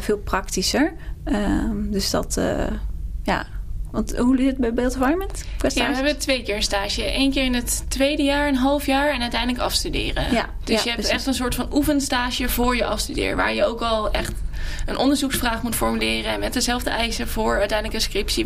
veel 0.00 0.18
praktischer. 0.18 0.92
Ehm, 1.24 1.90
dus 1.90 2.10
dat, 2.10 2.40
ja. 3.22 3.46
Want 3.96 4.16
hoe 4.16 4.36
ligt 4.36 4.48
het 4.48 4.58
bij 4.58 4.74
Build 4.74 4.94
Environment? 4.94 5.44
Ja, 5.58 5.88
we 5.88 5.94
hebben 5.94 6.18
twee 6.18 6.42
keer 6.42 6.56
een 6.56 6.62
stage. 6.62 7.16
Eén 7.16 7.30
keer 7.30 7.44
in 7.44 7.54
het 7.54 7.84
tweede 7.88 8.22
jaar, 8.22 8.48
een 8.48 8.56
half 8.56 8.86
jaar 8.86 9.10
en 9.10 9.20
uiteindelijk 9.20 9.62
afstuderen. 9.62 10.32
Ja, 10.32 10.48
dus 10.64 10.82
je 10.82 10.90
hebt 10.90 11.08
echt 11.08 11.26
een 11.26 11.34
soort 11.34 11.54
van 11.54 11.68
oefenstage 11.72 12.48
voor 12.48 12.76
je 12.76 12.84
afstudeer. 12.84 13.36
Waar 13.36 13.54
je 13.54 13.64
ook 13.64 13.80
al 13.80 14.10
echt 14.10 14.32
een 14.86 14.98
onderzoeksvraag 14.98 15.62
moet 15.62 15.74
formuleren. 15.74 16.32
En 16.32 16.40
met 16.40 16.52
dezelfde 16.52 16.90
eisen 16.90 17.28
voor 17.28 17.58
uiteindelijk 17.58 17.94
een 17.94 18.04
scriptie. 18.10 18.44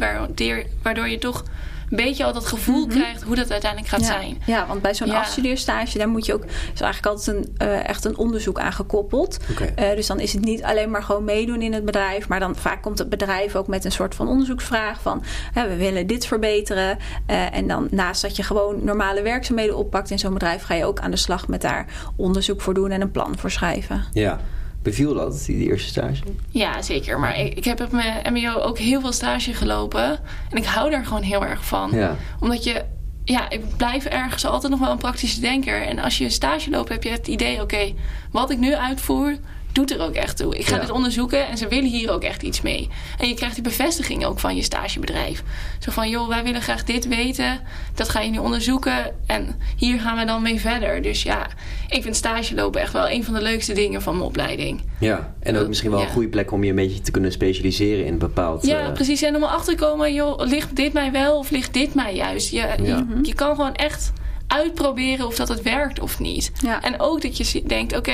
Waardoor, 0.82 1.08
je 1.08 1.18
toch 1.18 1.44
een 1.90 1.96
beetje 1.96 2.24
al 2.24 2.32
dat 2.32 2.46
gevoel 2.46 2.86
mhm. 2.86 2.96
krijgt 2.96 3.22
hoe 3.22 3.36
dat 3.36 3.50
uiteindelijk 3.50 3.90
gaat 3.90 4.04
zijn. 4.04 4.42
Ja, 4.46 4.66
want 4.66 4.82
bij 4.82 4.94
zo'n 4.94 5.08
ja. 5.08 5.18
afstudeerstage, 5.18 5.98
daar 5.98 6.08
moet 6.08 6.26
je 6.26 6.34
ook, 6.34 6.44
is 6.74 6.80
eigenlijk 6.80 7.06
altijd 7.06 7.36
een, 7.36 7.54
uh, 7.62 7.88
echt 7.88 8.04
een 8.04 8.16
onderzoek 8.16 8.58
aan 8.58 8.72
gekoppeld. 8.72 9.38
Okay. 9.50 9.90
Uh, 9.90 9.96
dus 9.96 10.06
dan 10.06 10.20
is 10.20 10.32
het 10.32 10.44
niet 10.44 10.62
alleen 10.62 10.90
maar 10.90 11.02
gewoon 11.02 11.24
meedoen 11.24 11.62
in 11.62 11.72
het 11.72 11.84
bedrijf, 11.84 12.28
maar 12.28 12.40
dan 12.40 12.56
vaak 12.56 12.82
komt 12.82 12.98
het 12.98 13.08
bedrijf 13.08 13.56
ook 13.56 13.66
met 13.66 13.84
een 13.84 13.92
soort 13.92 14.14
van 14.14 14.28
onderzoeksvraag 14.28 15.00
van 15.00 15.22
hè, 15.52 15.68
we 15.68 15.76
willen 15.76 16.06
dit 16.06 16.26
verbeteren. 16.26 16.98
Uh, 17.30 17.54
en 17.54 17.68
dan 17.68 17.88
naast 17.90 18.22
dat 18.22 18.36
je 18.36 18.42
gewoon 18.42 18.84
normale 18.84 19.22
werkzaamheden 19.22 19.76
oppakt 19.76 20.10
in 20.10 20.18
zo'n 20.18 20.32
bedrijf, 20.32 20.62
ga 20.62 20.74
je 20.74 20.84
ook 20.84 21.00
aan 21.00 21.10
de 21.10 21.16
slag 21.16 21.48
met 21.48 21.60
daar 21.60 21.86
onderzoek 22.16 22.60
voor 22.60 22.74
doen 22.74 22.90
en 22.90 23.00
een 23.00 23.10
plan 23.10 23.38
voor 23.38 23.50
schrijven. 23.50 24.04
Ja. 24.12 24.40
Beviel 24.82 25.14
dat, 25.14 25.44
die, 25.46 25.68
eerste 25.68 25.88
stage? 25.88 26.22
Ja, 26.48 26.82
zeker. 26.82 27.20
Maar 27.20 27.38
ik, 27.38 27.54
ik, 27.54 27.64
heb 27.64 27.80
op 27.80 27.92
mijn 27.92 28.32
MBO 28.32 28.60
ook 28.60 28.78
heel 28.78 29.00
veel 29.00 29.12
stage 29.12 29.54
gelopen. 29.54 30.18
En 30.50 30.56
ik 30.56 30.64
hou 30.64 30.90
daar 30.90 31.04
gewoon 31.04 31.22
heel 31.22 31.44
erg 31.44 31.64
van. 31.64 31.90
Ja. 31.92 32.16
Omdat 32.40 32.64
je... 32.64 32.84
Ja, 33.24 33.50
ik 33.50 33.76
blijf 33.76 34.04
ergens 34.04 34.46
altijd 34.46 34.72
nog 34.72 34.80
wel 34.80 34.90
een 34.90 34.98
praktische 34.98 35.40
denker. 35.40 35.82
En 35.82 35.98
als 35.98 36.18
je 36.18 36.30
stage 36.30 36.70
loopt, 36.70 36.88
heb 36.88 37.02
je 37.02 37.10
het 37.10 37.28
idee... 37.28 37.62
oké, 37.62 37.92
wat 38.30 38.50
ik 38.50 38.58
nu 38.58 38.74
uitvoer, 38.74 39.36
doet 39.72 39.90
er 39.90 40.00
ook 40.00 40.14
echt 40.14 40.36
toe. 40.36 40.58
Ik 40.58 40.66
ga 40.66 40.78
dit 40.78 40.90
onderzoeken 40.90 41.48
en 41.48 41.58
ze 41.58 41.68
willen 41.68 41.90
hier 41.90 42.10
ook 42.10 42.22
echt 42.22 42.42
iets 42.42 42.60
mee. 42.60 42.88
En 43.18 43.28
je 43.28 43.34
krijgt 43.34 43.54
die 43.54 43.64
bevestiging 43.64 44.24
ook 44.24 44.38
van 44.38 44.56
je 44.56 44.62
stagebedrijf. 44.62 45.42
Zo 45.78 45.90
van, 45.90 46.08
joh, 46.08 46.28
wij 46.28 46.42
willen 46.42 46.62
graag 46.62 46.84
dit 46.84 47.08
weten. 47.08 47.60
Dat 47.94 48.08
ga 48.08 48.20
je 48.20 48.30
nu 48.30 48.38
onderzoeken 48.38 49.14
en 49.26 49.58
hier 49.76 50.00
gaan 50.00 50.16
we 50.16 50.24
dan 50.24 50.42
mee 50.42 50.60
verder. 50.60 51.02
Dus 51.02 51.22
ja, 51.22 51.46
ik 51.88 52.02
vind 52.02 52.16
stage 52.16 52.54
lopen 52.54 52.80
echt 52.80 52.92
wel 52.92 53.08
een 53.08 53.24
van 53.24 53.34
de 53.34 53.42
leukste 53.42 53.72
dingen 53.72 54.02
van 54.02 54.14
mijn 54.14 54.26
opleiding. 54.26 54.82
Ja, 54.98 55.34
en 55.40 55.56
ook 55.56 55.68
misschien 55.68 55.90
wel 55.90 56.00
een 56.00 56.08
goede 56.08 56.28
plek 56.28 56.52
om 56.52 56.64
je 56.64 56.70
een 56.70 56.76
beetje 56.76 57.00
te 57.00 57.10
kunnen 57.10 57.32
specialiseren 57.32 58.06
in 58.06 58.12
een 58.12 58.18
bepaald... 58.18 58.66
Ja, 58.66 58.86
uh... 58.86 58.92
precies. 58.92 59.22
En 59.22 59.36
om 59.36 59.42
erachter 59.42 59.76
te 59.76 59.84
komen, 59.84 60.14
joh, 60.14 60.46
ligt 60.46 60.76
dit 60.76 60.92
mij 60.92 61.12
wel 61.12 61.38
of 61.38 61.50
ligt 61.50 61.72
dit 61.72 61.94
mij 61.94 62.14
juist? 62.14 62.50
Je, 62.50 62.68
je, 62.82 63.04
je 63.22 63.34
kan 63.34 63.54
gewoon 63.54 63.74
echt 63.74 64.12
uitproberen 64.52 65.26
of 65.26 65.34
dat 65.34 65.48
het 65.48 65.62
werkt 65.62 66.00
of 66.00 66.18
niet. 66.18 66.52
En 66.80 67.00
ook 67.00 67.22
dat 67.22 67.38
je 67.50 67.62
denkt, 67.66 67.96
oké, 67.96 68.12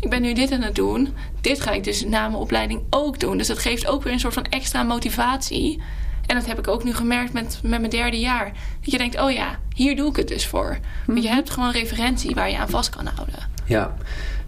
ik 0.00 0.08
ben 0.08 0.22
nu 0.22 0.32
dit 0.32 0.52
aan 0.52 0.62
het 0.62 0.74
doen. 0.74 1.14
Dit 1.40 1.60
ga 1.60 1.70
ik 1.70 1.84
dus 1.84 2.04
na 2.04 2.28
mijn 2.28 2.40
opleiding 2.40 2.82
ook 2.90 3.20
doen. 3.20 3.36
Dus 3.38 3.46
dat 3.46 3.58
geeft 3.58 3.86
ook 3.86 4.02
weer 4.02 4.12
een 4.12 4.20
soort 4.20 4.34
van 4.34 4.44
extra 4.44 4.82
motivatie. 4.82 5.82
En 6.26 6.36
dat 6.36 6.46
heb 6.46 6.58
ik 6.58 6.68
ook 6.68 6.84
nu 6.84 6.94
gemerkt 6.94 7.32
met, 7.32 7.60
met 7.62 7.78
mijn 7.80 7.90
derde 7.90 8.20
jaar. 8.20 8.52
Dat 8.80 8.90
je 8.90 8.98
denkt, 8.98 9.20
oh 9.20 9.30
ja, 9.30 9.58
hier 9.74 9.96
doe 9.96 10.08
ik 10.08 10.16
het 10.16 10.28
dus 10.28 10.46
voor. 10.46 10.78
Want 11.06 11.22
je 11.22 11.28
hebt 11.28 11.50
gewoon 11.50 11.70
referentie 11.70 12.34
waar 12.34 12.50
je 12.50 12.58
aan 12.58 12.68
vast 12.68 12.90
kan 12.90 13.06
houden. 13.14 13.38
Ja. 13.64 13.94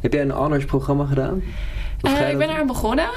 Heb 0.01 0.12
jij 0.12 0.23
een 0.23 0.31
honors 0.31 0.64
programma 0.64 1.05
gedaan? 1.05 1.42
Eh, 2.01 2.31
ik 2.31 2.38
ben 2.38 2.51
eraan 2.51 2.66
begonnen. 2.66 3.09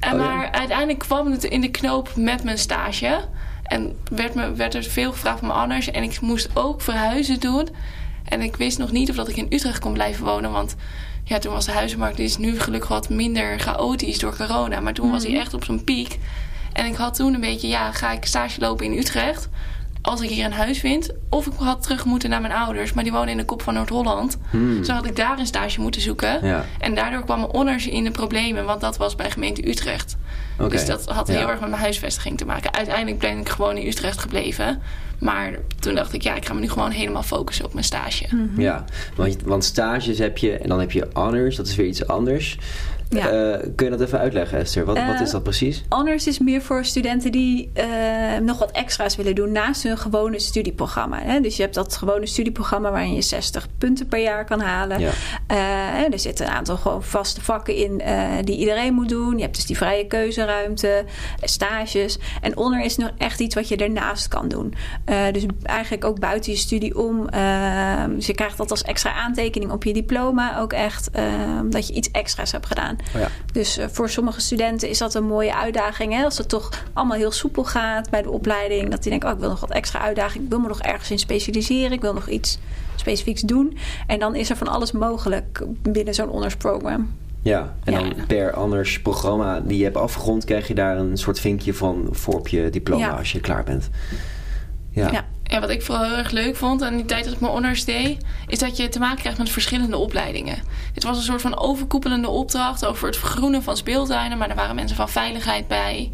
En 0.00 0.12
Oh, 0.12 0.20
ja. 0.20 0.26
maar 0.26 0.50
uiteindelijk 0.50 0.98
kwam 0.98 1.30
het 1.30 1.44
in 1.44 1.60
de 1.60 1.70
knoop 1.70 2.16
met 2.16 2.44
mijn 2.44 2.58
stage. 2.58 3.20
En 3.64 3.96
werd, 4.10 4.34
me, 4.34 4.52
werd 4.52 4.74
er 4.74 4.82
veel 4.84 5.12
gevraagd 5.12 5.38
van 5.38 5.48
mijn 5.48 5.60
honors. 5.60 5.90
En 5.90 6.02
ik 6.02 6.20
moest 6.20 6.48
ook 6.54 6.80
verhuizen 6.80 7.40
doen. 7.40 7.68
En 8.24 8.40
ik 8.42 8.56
wist 8.56 8.78
nog 8.78 8.92
niet 8.92 9.10
of 9.10 9.16
dat 9.16 9.28
ik 9.28 9.36
in 9.36 9.46
Utrecht 9.50 9.78
kon 9.78 9.92
blijven 9.92 10.24
wonen. 10.24 10.50
Want 10.52 10.74
ja, 11.24 11.38
toen 11.38 11.52
was 11.52 11.64
de 11.64 11.72
huizenmarkt, 11.72 12.16
die 12.16 12.24
is 12.24 12.36
nu 12.36 12.60
gelukkig 12.60 12.88
wat 12.88 13.08
minder 13.08 13.58
chaotisch 13.58 14.18
door 14.18 14.36
corona. 14.36 14.80
Maar 14.80 14.92
toen 14.94 15.10
was 15.10 15.22
Mhm. 15.22 15.32
hij 15.32 15.40
echt 15.40 15.54
op 15.54 15.64
zijn 15.64 15.84
piek. 15.84 16.18
En 16.72 16.86
ik 16.86 16.94
had 16.94 17.14
toen 17.14 17.34
een 17.34 17.40
beetje, 17.40 17.68
ja, 17.68 17.92
ga 17.92 18.12
ik 18.12 18.24
stage 18.24 18.60
lopen 18.60 18.86
in 18.86 18.98
Utrecht? 18.98 19.48
Als 20.02 20.20
ik 20.20 20.30
hier 20.30 20.44
een 20.44 20.52
huis 20.52 20.78
vind. 20.78 21.10
Of 21.30 21.46
ik 21.46 21.52
had 21.58 21.82
terug 21.82 22.04
moeten 22.04 22.30
naar 22.30 22.40
mijn 22.40 22.52
ouders. 22.52 22.92
Maar 22.92 23.04
die 23.04 23.12
wonen 23.12 23.28
in 23.28 23.36
de 23.36 23.44
kop 23.44 23.62
van 23.62 23.74
Noord-Holland. 23.74 24.38
Hmm. 24.50 24.78
Dus 24.78 24.86
dan 24.86 24.96
had 24.96 25.06
ik 25.06 25.16
daar 25.16 25.38
een 25.38 25.46
stage 25.46 25.80
moeten 25.80 26.00
zoeken. 26.00 26.46
Ja. 26.46 26.64
En 26.78 26.94
daardoor 26.94 27.24
kwam 27.24 27.38
mijn 27.40 27.50
honors 27.52 27.86
in 27.86 28.04
de 28.04 28.10
problemen, 28.10 28.64
want 28.64 28.80
dat 28.80 28.96
was 28.96 29.14
bij 29.14 29.30
gemeente 29.30 29.68
Utrecht. 29.68 30.16
Dus 30.68 30.86
dat 30.86 31.04
had 31.04 31.26
Ja. 31.28 31.34
heel 31.34 31.48
erg 31.50 31.60
met 31.60 31.68
mijn 31.68 31.82
huisvestiging 31.82 32.38
te 32.38 32.44
maken. 32.44 32.72
Uiteindelijk 32.74 33.18
ben 33.18 33.38
ik 33.38 33.48
gewoon 33.48 33.76
in 33.76 33.86
Utrecht 33.86 34.18
gebleven. 34.18 34.82
Maar 35.18 35.52
toen 35.80 35.94
dacht 35.94 36.12
ik, 36.12 36.22
ja, 36.22 36.34
ik 36.34 36.46
ga 36.46 36.54
me 36.54 36.60
nu 36.60 36.68
gewoon 36.68 36.90
helemaal 36.90 37.22
focussen 37.22 37.64
op 37.64 37.72
mijn 37.72 37.84
stage. 37.84 38.26
Ja, 38.56 38.84
want, 39.16 39.42
want 39.42 39.64
stages 39.64 40.18
heb 40.18 40.38
je 40.38 40.56
en 40.58 40.68
dan 40.68 40.80
heb 40.80 40.92
je 40.92 41.08
honors, 41.12 41.56
dat 41.56 41.66
is 41.66 41.76
weer 41.76 41.86
iets 41.86 42.06
anders. 42.06 42.58
Ja. 43.14 43.28
Eh, 43.28 43.68
kun 43.76 43.90
je 43.90 43.96
dat 43.96 44.00
even 44.00 44.18
uitleggen, 44.18 44.58
Esther? 44.58 44.84
Wat, 44.84 44.96
wat 44.98 45.14
Eh, 45.14 45.20
is 45.20 45.30
dat 45.30 45.42
precies? 45.42 45.84
Honors 45.88 46.26
is 46.26 46.38
meer 46.38 46.62
voor 46.62 46.84
studenten 46.84 47.32
die 47.32 47.70
eh, 47.74 47.86
nog 48.42 48.58
wat 48.58 48.70
extra's 48.70 49.16
willen 49.16 49.34
doen 49.34 49.52
naast 49.52 49.82
hun 49.82 49.98
gewone 49.98 50.38
studieprogramma. 50.40 51.18
Hè? 51.22 51.40
Dus 51.40 51.56
je 51.56 51.62
hebt 51.62 51.74
dat 51.74 51.96
gewone 51.96 52.26
studieprogramma 52.26 52.90
waarin 52.90 53.14
je 53.14 53.22
60 53.22 53.66
punten 53.78 54.06
per 54.08 54.22
jaar 54.22 54.44
kan 54.44 54.60
halen. 54.60 55.00
Ja. 55.00 55.10
Eh, 55.46 56.12
er 56.12 56.18
zitten 56.18 56.46
een 56.46 56.52
aantal 56.52 56.76
gewoon 56.76 57.02
vaste 57.02 57.40
vakken 57.42 57.76
in 57.76 58.00
eh, 58.00 58.28
die 58.44 58.56
iedereen 58.58 58.94
moet 58.94 59.08
doen. 59.08 59.36
Je 59.36 59.42
hebt 59.42 59.54
dus 59.54 59.66
die 59.66 59.76
vrije 59.76 60.06
keuzeruimte, 60.06 60.88
eh, 60.88 61.04
stages. 61.42 62.18
En 62.40 62.52
honor 62.54 62.80
is 62.84 62.96
nog 62.96 63.10
echt 63.18 63.40
iets 63.40 63.54
wat 63.54 63.68
je 63.68 63.76
daarnaast 63.76 64.28
kan 64.28 64.48
doen. 64.48 64.74
Eh, 65.04 65.16
dus 65.32 65.46
eigenlijk 65.62 66.04
ook 66.04 66.20
buiten 66.20 66.52
je 66.52 66.58
studie 66.58 66.98
om. 66.98 67.28
Eh, 67.28 68.04
dus 68.08 68.26
je 68.26 68.34
krijgt 68.34 68.56
dat 68.56 68.70
als 68.70 68.82
extra 68.82 69.12
aantekening 69.12 69.70
op 69.70 69.84
je 69.84 69.92
diploma 69.92 70.58
ook 70.58 70.72
echt 70.72 71.10
eh, 71.10 71.24
dat 71.70 71.86
je 71.88 71.94
iets 71.94 72.10
extra's 72.10 72.52
hebt 72.52 72.66
gedaan. 72.66 72.96
Oh 73.14 73.20
ja. 73.20 73.28
Dus 73.52 73.78
eh, 73.78 73.86
voor 73.90 74.10
sommige 74.10 74.40
studenten 74.40 74.88
is 74.88 74.98
dat 74.98 75.14
een 75.14 75.24
mooie 75.26 75.54
uitdaging. 75.56 76.12
Hè? 76.12 76.24
Als 76.24 76.38
het 76.38 76.48
toch 76.48 76.70
allemaal 76.92 77.16
heel 77.16 77.30
soepel 77.32 77.64
gaat 77.64 78.10
bij 78.10 78.22
de 78.22 78.30
opleiding. 78.30 78.90
Dat 78.90 79.02
die 79.02 79.10
denken, 79.10 79.28
oh, 79.28 79.34
ik 79.34 79.40
wil 79.40 79.50
nog 79.50 79.60
wat 79.60 79.70
extra 79.70 79.98
uitdaging. 80.00 80.44
Ik 80.44 80.50
wil 80.50 80.58
me 80.58 80.68
nog 80.68 80.80
ergens 80.80 81.10
in 81.10 81.18
specialiseren. 81.18 81.92
Ik 81.92 82.00
wil 82.00 82.14
nog 82.14 82.28
iets 82.28 82.58
specifieks 82.96 83.40
doen. 83.42 83.76
En 84.06 84.18
dan 84.18 84.34
is 84.34 84.50
er 84.50 84.56
van 84.56 84.68
alles 84.68 84.92
mogelijk 84.92 85.62
binnen 85.82 86.14
zo'n 86.14 86.28
honorsprogram. 86.28 87.14
Ja, 87.42 87.74
en 87.84 87.92
Ja. 87.92 87.98
dan 87.98 88.26
per 88.26 88.54
honors 88.54 89.00
programma 89.00 89.60
die 89.60 89.78
je 89.78 89.84
hebt 89.84 89.96
afgerond, 89.96 90.44
krijg 90.44 90.68
je 90.68 90.74
daar 90.74 90.96
een 90.98 91.16
soort 91.16 91.40
vinkje 91.40 91.74
van 91.74 92.08
voor 92.10 92.34
op 92.34 92.48
je 92.48 92.70
diploma 92.70 93.06
Ja. 93.06 93.10
als 93.16 93.32
je 93.32 93.40
klaar 93.40 93.64
bent. 93.64 93.88
Ja. 94.90 95.24
Ja. 95.44 95.54
En 95.54 95.60
wat 95.60 95.70
ik 95.70 95.82
vooral 95.82 96.04
heel 96.04 96.16
erg 96.16 96.30
leuk 96.30 96.56
vond 96.56 96.82
aan 96.82 96.96
die 96.96 97.04
tijd 97.04 97.24
dat 97.24 97.32
ik 97.32 97.40
mijn 97.40 97.52
honors 97.52 97.84
deed, 97.84 98.22
is 98.46 98.58
dat 98.58 98.76
je 98.76 98.88
te 98.88 98.98
maken 98.98 99.18
krijgt 99.18 99.38
met 99.38 99.50
verschillende 99.50 99.96
opleidingen. 99.96 100.62
Dit 100.94 101.02
was 101.02 101.16
een 101.16 101.22
soort 101.22 101.40
van 101.40 101.58
overkoepelende 101.58 102.28
opdracht 102.28 102.86
over 102.86 103.06
het 103.06 103.16
vergroenen 103.16 103.62
van 103.62 103.76
speeltuinen, 103.76 104.38
maar 104.38 104.48
er 104.50 104.56
waren 104.56 104.74
mensen 104.74 104.96
van 104.96 105.08
veiligheid 105.08 105.68
bij. 105.68 106.10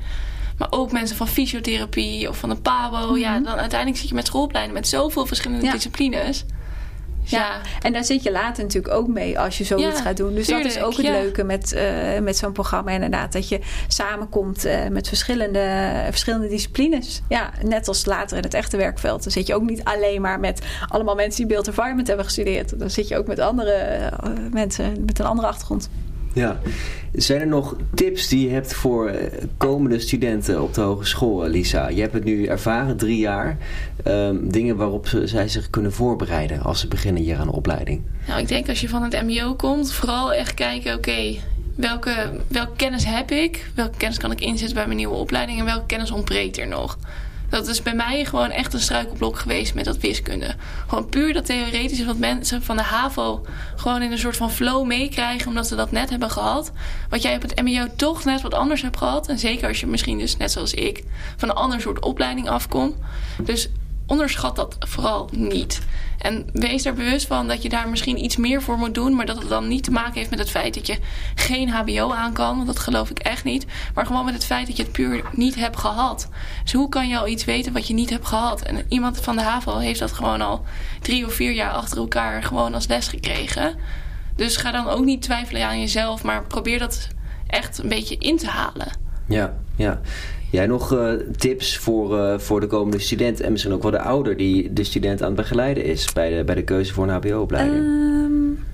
Maar 0.59 0.69
ook 0.71 0.93
mensen 0.93 1.17
van 1.17 1.29
fysiotherapie 1.29 2.29
of 2.29 2.37
van 2.39 2.49
de 2.49 2.57
PABO. 2.57 3.17
Ja, 3.17 3.39
dan 3.41 3.55
uiteindelijk 3.59 4.01
zit 4.01 4.09
je 4.09 4.15
met 4.15 4.27
schoolopleidingen 4.27 4.81
met 4.81 4.89
zoveel 4.89 5.27
verschillende 5.27 5.65
Ja. 5.65 5.73
disciplines. 5.73 6.45
Ja. 7.31 7.61
en 7.81 7.93
daar 7.93 8.05
zit 8.05 8.23
je 8.23 8.31
later 8.31 8.63
natuurlijk 8.63 8.95
ook 8.95 9.09
mee 9.09 9.39
als 9.39 9.59
je 9.59 9.65
zoiets 9.65 9.99
Ja, 9.99 10.03
gaat 10.03 10.17
doen. 10.17 10.35
Dus 10.35 10.47
dat 10.47 10.65
is 10.65 10.81
ook 10.81 10.97
het 10.97 11.07
leuke 11.07 11.45
met, 11.45 11.73
eh, 11.73 12.19
met 12.23 12.37
zo'n 12.37 12.53
programma. 12.53 12.91
Inderdaad, 12.91 13.33
dat 13.33 13.49
je 13.49 13.61
samenkomt 13.89 14.65
eh, 14.65 14.87
met 14.89 15.09
verschillende, 15.09 15.91
verschillende 16.09 16.49
disciplines. 16.49 17.23
Ja, 17.29 17.51
net 17.63 17.89
als 17.89 18.05
later 18.05 18.37
in 18.37 18.43
het 18.43 18.55
echte 18.55 18.77
werkveld. 18.77 19.23
Dan 19.23 19.33
zit 19.33 19.47
je 19.47 19.55
ook 19.55 19.63
niet 19.63 19.85
alleen 19.85 20.21
maar 20.21 20.41
met 20.41 20.63
allemaal 20.89 21.15
mensen 21.15 21.47
die 21.47 21.55
beeld 21.55 21.67
environment 21.67 22.07
hebben 22.07 22.25
gestudeerd. 22.25 22.79
Dan 22.79 22.91
zit 22.91 23.09
je 23.09 23.19
ook 23.19 23.27
met 23.27 23.39
andere 23.39 23.73
eh, 23.73 24.31
mensen 24.51 25.05
met 25.07 25.19
een 25.19 25.27
andere 25.27 25.49
achtergrond. 25.49 25.89
Ja. 26.35 26.61
Zijn 27.13 27.41
er 27.41 27.47
nog 27.47 27.77
tips 27.95 28.29
die 28.29 28.49
je 28.49 28.55
hebt 28.55 28.75
voor 28.75 29.09
eh, 29.09 29.45
komende 29.57 30.01
studenten 30.01 30.63
op 30.63 30.75
de 30.75 30.81
hogeschool, 30.81 31.45
eh, 31.45 31.51
Lisa? 31.51 31.89
Je 31.89 32.01
hebt 32.01 32.13
het 32.13 32.25
nu 32.25 32.45
ervaren, 32.45 32.97
drie 32.97 33.19
jaar. 33.19 33.59
Ehm, 34.05 34.37
dingen 34.43 34.77
waarop 34.77 35.09
zij 35.25 35.49
zich 35.49 35.71
kunnen 35.71 35.93
voorbereiden 35.93 36.63
als 36.63 36.81
ze 36.81 36.89
beginnen 36.89 37.23
hier 37.23 37.39
aan 37.39 37.47
de 37.47 37.53
opleiding. 37.53 38.03
Nou, 38.27 38.41
ik 38.41 38.49
denk 38.49 38.69
als 38.69 38.81
je 38.81 38.89
van 38.89 39.03
het 39.03 39.23
MBO 39.23 39.55
komt, 39.55 39.93
vooral 39.93 40.35
echt 40.35 40.55
kijken, 40.55 40.95
oké, 40.95 41.37
welke, 41.75 42.31
welke 42.49 42.77
kennis 42.77 43.05
heb 43.05 43.31
ik? 43.31 43.71
Welke 43.75 43.97
kennis 43.97 44.19
kan 44.19 44.33
ik 44.33 44.41
inzetten 44.41 44.75
bij 44.75 44.87
mijn 44.87 44.97
nieuwe 44.97 45.15
opleiding? 45.15 45.59
En 45.59 45.65
welke 45.65 45.87
kennis 45.87 46.11
ontbreekt 46.11 46.59
er 46.59 46.69
nog? 46.69 46.99
Dat 47.51 47.69
is 47.69 47.83
bij 47.83 47.95
mij 47.95 48.25
gewoon 48.25 48.51
echt 48.51 48.73
een 48.73 48.81
struikelblok 48.81 49.39
geweest 49.39 49.75
met 49.75 49.85
dat 49.85 49.99
wiskunde. 49.99 50.55
Gewoon 50.87 51.09
puur 51.09 51.33
dat 51.33 51.47
theoretische 51.47 52.05
wat 52.05 52.19
mensen 52.19 52.63
van 52.63 52.77
de 52.77 52.83
HAVO 52.83 53.45
gewoon 53.77 54.03
in 54.03 54.13
een 54.13 54.19
soort 54.19 54.37
van 54.37 54.51
flow 54.51 54.87
meekrijgen, 54.87 55.49
omdat 55.49 55.67
ze 55.67 55.77
dat 55.77 55.93
net 55.93 56.11
hebben 56.11 56.31
gehad. 56.31 56.73
Wat 57.09 57.23
jij 57.23 57.35
op 57.35 57.43
het 57.43 57.63
MBO 57.63 57.87
toch 57.97 58.25
net 58.25 58.41
wat 58.41 58.55
anders 58.55 58.83
hebt 58.83 58.97
gehad. 58.97 59.29
En 59.29 59.39
zeker 59.39 59.69
als 59.69 59.81
je 59.81 59.87
misschien 59.87 60.19
dus 60.19 60.37
net 60.37 60.53
zoals 60.53 60.75
ik 60.75 61.05
van 61.37 61.49
een 61.49 61.55
ander 61.55 61.81
soort 61.81 62.01
opleiding 62.01 62.49
afkomt. 62.49 62.95
Dus 63.43 63.69
onderschat 64.11 64.57
dat 64.57 64.77
vooral 64.79 65.29
niet. 65.33 65.81
En 66.19 66.47
wees 66.53 66.85
er 66.85 66.95
bewust 66.95 67.27
van 67.27 67.49
dat 67.49 67.63
je 67.63 67.69
daar 67.69 67.89
misschien 67.89 68.25
iets 68.25 68.37
meer 68.37 68.63
voor 68.63 68.79
moet 68.79 68.95
doen. 68.95 69.15
Maar 69.15 69.27
dat 69.27 69.39
het 69.39 69.49
dan 69.49 69.69
niet 69.69 69.85
te 69.85 69.91
maken 69.91 70.15
heeft 70.15 70.31
met 70.31 70.39
het 70.39 70.51
feit 70.51 70.75
dat 70.75 70.87
je 70.87 70.99
geen 71.35 71.71
HBO 71.71 72.13
aan 72.13 72.33
kan. 72.33 72.55
Want 72.55 72.67
dat 72.67 72.79
geloof 72.79 73.11
ik 73.11 73.19
echt 73.19 73.45
niet. 73.45 73.67
Maar 73.95 74.07
gewoon 74.07 74.25
met 74.25 74.35
het 74.35 74.45
feit 74.45 74.67
dat 74.67 74.77
je 74.77 74.83
het 74.83 74.93
puur 74.93 75.25
niet 75.33 75.55
hebt 75.55 75.77
gehad. 75.77 76.29
Dus 76.63 76.73
hoe 76.73 76.89
kan 76.89 77.09
je 77.09 77.19
al 77.19 77.29
iets 77.29 77.45
weten 77.45 77.73
wat 77.73 77.87
je 77.87 77.95
niet 77.95 78.11
hebt 78.11 78.27
gehad? 78.27 78.63
En 78.63 78.85
iemand 78.89 79.21
van 79.21 79.37
de 79.37 79.43
HAVO 79.43 79.79
heeft 79.79 80.01
dat 80.01 80.13
gewoon 80.13 80.41
al 80.41 80.65
drie 81.01 81.27
of 81.27 81.35
vier 81.35 81.53
jaar 81.53 81.73
achter 81.73 81.99
elkaar 81.99 82.43
gewoon 82.43 82.75
als 82.75 82.87
les 82.87 83.09
gekregen. 83.09 83.75
Dus 84.37 84.57
ga 84.57 84.71
dan 84.71 84.89
ook 84.89 85.05
niet 85.05 85.23
twijfelen 85.23 85.67
aan 85.67 85.81
jezelf. 85.81 86.23
Maar 86.23 86.45
probeer 86.47 86.79
dat 86.79 87.09
echt 87.47 87.79
een 87.79 87.89
beetje 87.89 88.17
in 88.17 88.37
te 88.37 88.49
halen. 88.49 88.93
Ja, 89.29 89.55
ja. 89.77 90.01
Jij 90.51 90.67
nog 90.67 90.95
eh, 90.95 91.13
tips 91.37 91.79
voor, 91.79 92.19
eh, 92.19 92.39
voor 92.39 92.61
de 92.61 92.67
komende 92.67 92.99
student 92.99 93.41
en 93.41 93.51
misschien 93.53 93.73
ook 93.73 93.83
wel 93.83 93.91
de 93.91 94.01
ouder 94.01 94.37
die 94.37 94.73
de 94.73 94.85
student 94.85 95.21
aan 95.23 95.27
het 95.27 95.37
begeleiden 95.37 95.85
is 95.85 96.13
bij 96.13 96.37
de, 96.37 96.45
bij 96.45 96.55
de 96.55 96.63
keuze 96.63 96.93
voor 96.93 97.09
een 97.09 97.15
HBO-opleiding? 97.15 97.85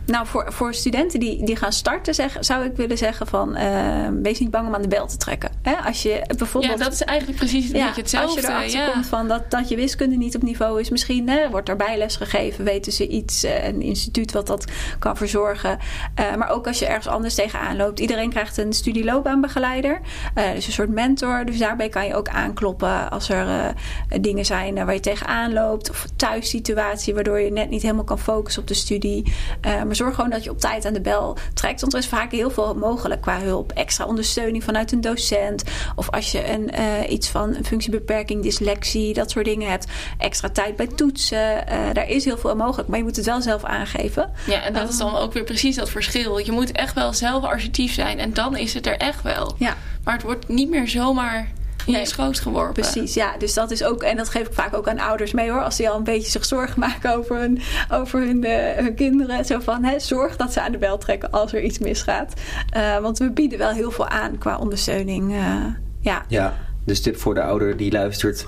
Nou, 0.06 0.26
voor, 0.26 0.52
voor 0.52 0.74
studenten 0.74 1.20
die, 1.20 1.44
die 1.44 1.56
gaan 1.56 1.72
starten, 1.72 2.14
zeg, 2.14 2.36
zou 2.40 2.64
ik 2.64 2.76
willen 2.76 2.98
zeggen 2.98 3.26
van... 3.26 3.54
ehm, 3.54 4.22
wees 4.22 4.38
niet 4.38 4.50
bang 4.50 4.66
om 4.66 4.74
aan 4.74 4.82
de 4.82 4.88
bel 4.88 5.06
te 5.06 5.16
trekken. 5.16 5.50
Hè? 5.62 5.74
Als 5.76 6.02
je 6.02 6.22
bijvoorbeeld... 6.36 6.78
Ja, 6.78 6.84
dat 6.84 6.92
is 6.92 7.02
eigenlijk 7.02 7.38
precies 7.38 7.70
een 7.70 7.76
Ja, 7.78 7.86
beetje 7.86 8.00
hetzelfde. 8.00 8.32
Als 8.34 8.40
je 8.40 8.46
erachter 8.52 8.80
ja. 8.80 8.90
komt 8.90 9.06
van 9.06 9.28
dat, 9.28 9.50
dat 9.50 9.68
je 9.68 9.76
wiskunde 9.76 10.16
niet 10.16 10.36
op 10.36 10.42
niveau 10.42 10.80
is, 10.80 10.90
misschien 10.90 11.28
hè, 11.28 11.50
wordt 11.50 11.68
er 11.68 11.76
bijles 11.76 12.16
gegeven, 12.16 12.64
weten 12.64 12.92
ze 12.92 13.08
iets, 13.08 13.44
eh, 13.44 13.66
een 13.66 13.82
instituut 13.82 14.32
wat 14.32 14.46
dat 14.46 14.64
kan 14.98 15.16
verzorgen. 15.16 15.78
Eh, 16.14 16.34
maar 16.34 16.48
ook 16.48 16.66
als 16.66 16.78
je 16.78 16.86
ergens 16.86 17.06
anders 17.06 17.34
tegenaan 17.34 17.76
loopt. 17.76 18.00
Iedereen 18.00 18.30
krijgt 18.30 18.56
een 18.56 18.72
studieloopbaanbegeleider, 18.72 20.00
eh, 20.34 20.52
dus 20.54 20.66
een 20.66 20.72
soort 20.72 20.90
mentor. 20.90 21.44
Dus 21.44 21.58
daarbij 21.58 21.88
kan 21.88 22.06
je 22.06 22.14
ook 22.14 22.28
aankloppen 22.28 23.10
als 23.10 23.28
er 23.28 23.46
eh, 23.48 24.18
dingen 24.20 24.44
zijn 24.44 24.76
eh, 24.78 24.84
waar 24.84 24.94
je 24.94 25.00
tegenaan 25.00 25.52
loopt. 25.52 25.90
Of 25.90 26.06
thuissituatie 26.16 27.14
waardoor 27.14 27.40
je 27.40 27.52
net 27.52 27.70
niet 27.70 27.82
helemaal 27.82 28.04
kan 28.04 28.18
focussen 28.18 28.62
op 28.62 28.68
de 28.68 28.74
studie. 28.74 29.32
Eh, 29.60 29.82
maar 29.82 29.95
zorg 29.96 30.14
gewoon 30.14 30.30
dat 30.30 30.44
je 30.44 30.50
op 30.50 30.60
tijd 30.60 30.84
aan 30.84 30.92
de 30.92 31.00
bel 31.00 31.36
trekt. 31.54 31.80
Want 31.80 31.92
er 31.92 31.98
is 31.98 32.06
vaak 32.06 32.32
heel 32.32 32.50
veel 32.50 32.74
mogelijk 32.74 33.20
qua 33.20 33.40
hulp. 33.40 33.72
Extra 33.72 34.04
ondersteuning 34.04 34.64
vanuit 34.64 34.92
een 34.92 35.00
docent. 35.00 35.64
Of 35.96 36.10
als 36.10 36.32
je 36.32 36.50
een, 36.50 36.70
eh, 36.70 37.10
iets 37.10 37.28
van 37.28 37.54
een 37.54 37.64
functiebeperking, 37.64 38.42
dyslexie, 38.42 39.14
dat 39.14 39.30
soort 39.30 39.44
dingen 39.44 39.70
hebt. 39.70 39.86
Extra 40.18 40.48
tijd 40.48 40.76
bij 40.76 40.86
toetsen. 40.86 41.68
Eh, 41.68 41.78
daar 41.92 42.08
is 42.08 42.24
heel 42.24 42.38
veel 42.38 42.56
mogelijk. 42.56 42.88
Maar 42.88 42.98
je 42.98 43.04
moet 43.04 43.16
het 43.16 43.26
wel 43.26 43.42
zelf 43.42 43.64
aangeven. 43.64 44.30
Ja, 44.46 44.62
en 44.62 44.72
dat 44.72 44.88
is 44.88 44.98
dan 44.98 45.16
ook 45.16 45.32
weer 45.32 45.44
precies 45.44 45.76
dat 45.76 45.90
verschil. 45.90 46.38
Je 46.38 46.52
moet 46.52 46.72
echt 46.72 46.94
wel 46.94 47.12
zelf 47.12 47.44
assertief 47.44 47.92
zijn 47.92 48.18
en 48.18 48.32
dan 48.32 48.56
is 48.56 48.74
het 48.74 48.86
er 48.86 48.96
echt 48.96 49.22
wel. 49.22 49.54
Ja. 49.58 49.76
Maar 50.04 50.14
het 50.14 50.22
wordt 50.22 50.48
niet 50.48 50.70
meer 50.70 50.88
zomaar 50.88 51.48
in 51.86 51.92
Nee, 51.92 52.00
je 52.00 52.06
schoot 52.08 52.40
geworpen. 52.40 52.72
Precies, 52.82 53.14
ja. 53.14 53.36
Dus 53.38 53.54
dat 53.54 53.70
is 53.70 53.84
ook, 53.84 54.02
en 54.02 54.16
dat 54.16 54.28
geef 54.28 54.46
ik 54.46 54.52
vaak 54.52 54.76
ook 54.76 54.88
aan 54.88 54.98
ouders 54.98 55.32
mee 55.32 55.50
hoor. 55.50 55.62
Als 55.62 55.76
die 55.76 55.88
al 55.88 55.96
een 55.96 56.04
beetje 56.04 56.30
zich 56.30 56.44
zorgen 56.44 56.80
maken 56.80 57.16
over 57.16 57.36
hun, 57.36 57.60
over 57.90 58.20
hun, 58.20 58.44
eh, 58.44 58.84
hun 58.84 58.94
kinderen. 58.94 59.44
Zo 59.44 59.58
van, 59.60 59.84
hè, 59.84 59.98
zorg 60.00 60.36
dat 60.36 60.52
ze 60.52 60.60
aan 60.60 60.72
de 60.72 60.78
bel 60.78 60.98
trekken 60.98 61.30
als 61.30 61.52
er 61.52 61.62
iets 61.62 61.78
misgaat. 61.78 62.32
Eh, 62.70 62.98
want 62.98 63.18
we 63.18 63.30
bieden 63.30 63.58
wel 63.58 63.70
heel 63.70 63.90
veel 63.90 64.08
aan 64.08 64.38
qua 64.38 64.58
ondersteuning. 64.58 65.32
eh, 65.32 65.64
ja. 66.00 66.24
Ja, 66.28 66.56
dus 66.84 67.00
tip 67.00 67.16
voor 67.16 67.34
de 67.34 67.42
ouder 67.42 67.76
die 67.76 67.92
luistert. 67.92 68.44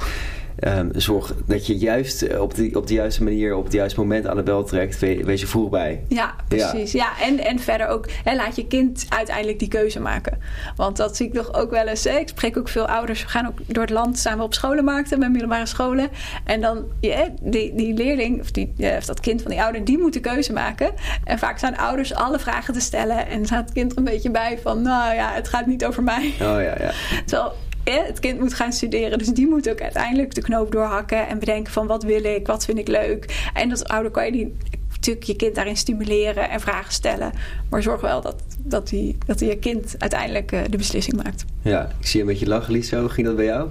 Um, 0.67 0.91
zorg 0.95 1.35
dat 1.47 1.67
je 1.67 1.77
juist 1.77 2.39
op 2.39 2.55
de, 2.55 2.71
op 2.73 2.87
de 2.87 2.95
juiste 2.95 3.23
manier, 3.23 3.55
op 3.55 3.65
het 3.65 3.73
juiste 3.73 4.01
moment 4.01 4.27
aan 4.27 4.37
de 4.37 4.43
bel 4.43 4.65
trekt. 4.65 4.99
wees 4.99 5.41
je 5.41 5.47
vroeg 5.47 5.71
bij. 5.71 6.03
Ja, 6.09 6.35
precies. 6.49 6.93
Ja, 6.93 7.21
en, 7.21 7.39
en 7.39 7.59
verder 7.59 7.87
ook, 7.87 8.09
hè, 8.25 8.35
laat 8.35 8.57
je 8.57 8.67
kind 8.67 9.07
uiteindelijk 9.09 9.59
die 9.59 9.69
keuze 9.69 10.01
maken. 10.01 10.39
Want 10.77 10.97
dat 10.97 11.17
zie 11.17 11.27
ik 11.27 11.33
nog 11.33 11.55
ook 11.55 11.71
wel 11.71 11.87
eens. 11.87 12.05
Hè. 12.05 12.19
Ik 12.19 12.29
spreek 12.29 12.57
ook 12.57 12.69
veel 12.69 12.89
ouders. 12.89 13.23
We 13.23 13.29
gaan 13.29 13.47
ook 13.47 13.59
door 13.67 13.83
het 13.83 13.93
land, 13.93 14.23
we 14.23 14.43
op 14.43 14.55
scholenmarkten 14.55 15.19
met 15.19 15.31
middelbare 15.31 15.67
scholen. 15.67 16.09
En 16.45 16.61
dan, 16.61 16.85
ja, 17.01 17.29
die, 17.41 17.75
die 17.75 17.95
leerling, 17.95 18.41
of, 18.41 18.51
die, 18.51 18.73
of 18.97 19.05
dat 19.05 19.21
kind 19.21 19.43
van 19.43 19.51
die 19.51 19.63
ouder, 19.63 19.85
die 19.85 19.99
moet 19.99 20.13
de 20.13 20.21
keuze 20.21 20.53
maken. 20.53 20.91
En 21.25 21.39
vaak 21.39 21.59
staan 21.59 21.77
ouders 21.77 22.15
alle 22.15 22.39
vragen 22.39 22.75
te 22.75 22.81
stellen. 22.81 23.27
En 23.27 23.47
staat 23.47 23.65
het 23.65 23.73
kind 23.73 23.93
er 23.93 23.99
een 23.99 24.05
beetje 24.05 24.31
bij 24.31 24.59
van, 24.63 24.83
nou 24.83 25.15
ja, 25.15 25.33
het 25.33 25.49
gaat 25.49 25.67
niet 25.67 25.85
over 25.85 26.03
mij. 26.03 26.35
Oh 26.41 26.61
ja, 26.63 26.75
ja. 26.79 26.93
Terwijl 27.25 27.53
het 27.93 28.21
kind 28.21 28.41
moet 28.41 28.55
gaan 28.55 28.73
studeren. 28.73 29.19
Dus 29.19 29.29
die 29.29 29.47
moet 29.47 29.71
ook 29.71 29.81
uiteindelijk 29.81 30.35
de 30.35 30.41
knoop 30.41 30.73
doorhakken 30.73 31.29
en 31.29 31.39
bedenken 31.39 31.73
van 31.73 31.87
wat 31.87 32.03
wil 32.03 32.25
ik, 32.25 32.47
wat 32.47 32.65
vind 32.65 32.79
ik 32.79 32.89
leuk. 32.89 33.51
En 33.55 33.71
als 33.71 33.85
ouder 33.85 34.11
kan 34.11 34.25
je 34.25 34.53
natuurlijk 34.91 35.25
je 35.25 35.37
kind 35.37 35.55
daarin 35.55 35.77
stimuleren 35.77 36.51
en 36.51 36.61
vragen 36.61 36.93
stellen. 36.93 37.33
Maar 37.71 37.83
zorg 37.83 38.01
wel 38.01 38.21
dat, 38.21 38.43
dat, 38.59 38.89
die, 38.89 39.19
dat 39.27 39.41
je 39.41 39.59
kind 39.59 39.95
uiteindelijk 39.99 40.53
uh, 40.53 40.61
de 40.71 40.77
beslissing 40.77 41.23
maakt. 41.23 41.45
Ja, 41.63 41.91
ik 42.01 42.07
zie 42.07 42.21
een 42.21 42.27
beetje 42.27 42.47
lachen, 42.47 42.73
Lisa. 42.73 43.01
Hoe 43.01 43.09
ging 43.09 43.27
dat 43.27 43.37
bij 43.37 43.45
jou? 43.45 43.69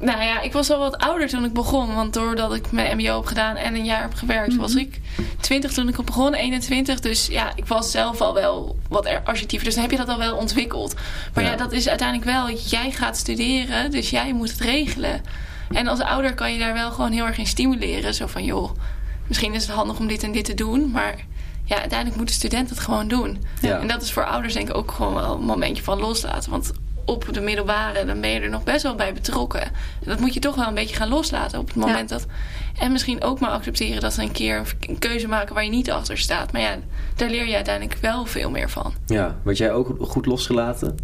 Nou 0.00 0.22
ja, 0.22 0.40
ik 0.40 0.52
was 0.52 0.70
al 0.70 0.78
wat 0.78 0.98
ouder 0.98 1.28
toen 1.28 1.44
ik 1.44 1.52
begon. 1.52 1.94
Want 1.94 2.14
doordat 2.14 2.54
ik 2.54 2.72
mijn 2.72 2.96
MBO 2.96 3.16
heb 3.16 3.26
gedaan 3.26 3.56
en 3.56 3.74
een 3.74 3.84
jaar 3.84 4.02
heb 4.02 4.14
gewerkt, 4.14 4.56
was 4.56 4.72
mhm. 4.72 4.80
ik 4.80 5.00
20 5.40 5.72
toen 5.72 5.88
ik 5.88 5.98
op 5.98 6.06
begon, 6.06 6.34
21. 6.34 7.00
Dus 7.00 7.26
ja, 7.26 7.52
ik 7.54 7.66
was 7.66 7.90
zelf 7.90 8.20
al 8.20 8.34
wel 8.34 8.76
wat 8.88 9.08
assertiever. 9.24 9.66
Dus 9.66 9.74
dan 9.74 9.82
heb 9.82 9.92
je 9.92 9.98
dat 9.98 10.08
al 10.08 10.18
wel 10.18 10.36
ontwikkeld. 10.36 10.94
Maar 11.34 11.44
ja. 11.44 11.50
ja, 11.50 11.56
dat 11.56 11.72
is 11.72 11.88
uiteindelijk 11.88 12.30
wel, 12.30 12.50
jij 12.50 12.90
gaat 12.90 13.16
studeren, 13.16 13.90
dus 13.90 14.10
jij 14.10 14.32
moet 14.32 14.50
het 14.50 14.60
regelen. 14.60 15.20
En 15.70 15.86
als 15.86 16.00
ouder 16.00 16.34
kan 16.34 16.52
je 16.52 16.58
daar 16.58 16.74
wel 16.74 16.90
gewoon 16.90 17.12
heel 17.12 17.26
erg 17.26 17.38
in 17.38 17.46
stimuleren. 17.46 18.14
Zo 18.14 18.26
van, 18.26 18.44
joh, 18.44 18.70
misschien 19.26 19.54
is 19.54 19.66
het 19.66 19.74
handig 19.74 19.98
om 19.98 20.06
dit 20.06 20.22
en 20.22 20.32
dit 20.32 20.44
te 20.44 20.54
doen, 20.54 20.90
maar 20.90 21.14
ja, 21.64 21.78
uiteindelijk 21.78 22.18
moet 22.18 22.28
de 22.28 22.34
student 22.34 22.70
het 22.70 22.78
gewoon 22.78 23.08
doen. 23.08 23.42
Ja. 23.60 23.78
En 23.78 23.88
dat 23.88 24.02
is 24.02 24.12
voor 24.12 24.24
ouders 24.26 24.54
denk 24.54 24.68
ik 24.68 24.76
ook 24.76 24.90
gewoon 24.90 25.14
wel 25.14 25.34
een 25.34 25.44
momentje 25.44 25.82
van 25.82 25.98
loslaten. 25.98 26.50
Want 26.50 26.72
op 27.04 27.28
de 27.32 27.40
middelbare, 27.40 28.04
dan 28.04 28.20
ben 28.20 28.30
je 28.30 28.40
er 28.40 28.50
nog 28.50 28.64
best 28.64 28.82
wel 28.82 28.94
bij 28.94 29.12
betrokken. 29.12 29.62
En 29.62 29.72
dat 30.04 30.20
moet 30.20 30.34
je 30.34 30.40
toch 30.40 30.54
wel 30.54 30.68
een 30.68 30.74
beetje 30.74 30.96
gaan 30.96 31.08
loslaten 31.08 31.58
op 31.58 31.66
het 31.66 31.76
moment 31.76 32.08
dat. 32.08 32.26
En 32.78 32.92
misschien 32.92 33.22
ook 33.22 33.40
maar 33.40 33.50
accepteren 33.50 34.00
dat 34.00 34.12
ze 34.12 34.22
een 34.22 34.32
keer 34.32 34.76
een 34.88 34.98
keuze 34.98 35.28
maken 35.28 35.54
waar 35.54 35.64
je 35.64 35.70
niet 35.70 35.90
achter 35.90 36.18
staat. 36.18 36.52
Maar 36.52 36.60
ja, 36.60 36.76
daar 37.16 37.30
leer 37.30 37.46
je 37.46 37.54
uiteindelijk 37.54 37.98
wel 38.00 38.24
veel 38.24 38.50
meer 38.50 38.70
van. 38.70 38.94
Ja, 39.06 39.36
werd 39.42 39.58
jij 39.58 39.72
ook 39.72 39.96
goed 40.00 40.26
losgelaten? 40.26 40.96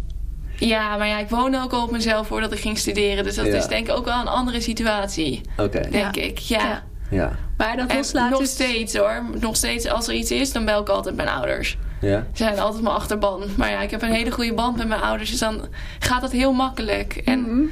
Ja, 0.55 0.97
maar 0.97 1.07
ja, 1.07 1.19
ik 1.19 1.29
woonde 1.29 1.61
ook 1.61 1.73
al 1.73 1.83
op 1.83 1.91
mezelf 1.91 2.27
voordat 2.27 2.51
ik 2.51 2.59
ging 2.59 2.77
studeren. 2.77 3.23
Dus 3.23 3.35
dat 3.35 3.45
is 3.45 3.67
denk 3.67 3.87
ik 3.87 3.95
ook 3.95 4.05
wel 4.05 4.19
een 4.19 4.27
andere 4.27 4.61
situatie. 4.61 5.41
Oké. 5.57 5.89
Denk 5.89 6.15
ik, 6.15 6.37
ja. 6.37 6.83
ja. 7.09 7.37
Maar 7.57 7.77
dat 7.77 7.93
loslaten... 7.93 8.39
Nog 8.39 8.47
steeds 8.47 8.95
hoor. 8.95 9.23
Nog 9.39 9.55
steeds 9.55 9.87
als 9.87 10.07
er 10.07 10.13
iets 10.13 10.31
is, 10.31 10.51
dan 10.51 10.65
bel 10.65 10.81
ik 10.81 10.89
altijd 10.89 11.15
mijn 11.15 11.27
ouders. 11.27 11.77
Ja. 11.99 12.25
Ze 12.33 12.43
zijn 12.43 12.59
altijd 12.59 12.83
mijn 12.83 12.95
achterban. 12.95 13.43
Maar 13.57 13.69
ja, 13.69 13.81
ik 13.81 13.91
heb 13.91 14.01
een 14.01 14.11
hele 14.11 14.31
goede 14.31 14.53
band 14.53 14.77
met 14.77 14.87
mijn 14.87 15.01
ouders. 15.01 15.29
Dus 15.29 15.39
dan 15.39 15.67
gaat 15.99 16.21
dat 16.21 16.31
heel 16.31 16.53
makkelijk. 16.53 17.15
En 17.15 17.39
mhm. 17.39 17.65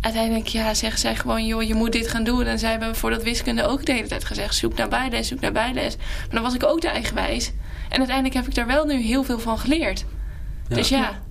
uiteindelijk 0.00 0.46
ja, 0.46 0.74
zeggen 0.74 1.00
zij 1.00 1.16
gewoon... 1.16 1.46
joh, 1.46 1.62
je 1.62 1.74
moet 1.74 1.92
dit 1.92 2.08
gaan 2.08 2.24
doen. 2.24 2.44
En 2.44 2.58
zij 2.58 2.70
hebben 2.70 2.96
voor 2.96 3.10
dat 3.10 3.22
wiskunde 3.22 3.66
ook 3.66 3.86
de 3.86 3.92
hele 3.92 4.08
tijd 4.08 4.24
gezegd... 4.24 4.54
zoek 4.54 4.76
naar 4.76 4.88
bijles, 4.88 5.28
zoek 5.28 5.40
naar 5.40 5.52
bijles. 5.52 5.96
Maar 5.96 6.28
dan 6.30 6.42
was 6.42 6.54
ik 6.54 6.64
ook 6.64 6.80
de 6.80 6.88
eigenwijs. 6.88 7.52
En 7.88 7.98
uiteindelijk 7.98 8.34
heb 8.34 8.46
ik 8.46 8.54
daar 8.54 8.66
wel 8.66 8.84
nu 8.84 8.94
heel 8.94 9.24
veel 9.24 9.38
van 9.38 9.58
geleerd. 9.58 10.04
Dus 10.68 10.88
ja, 10.88 11.22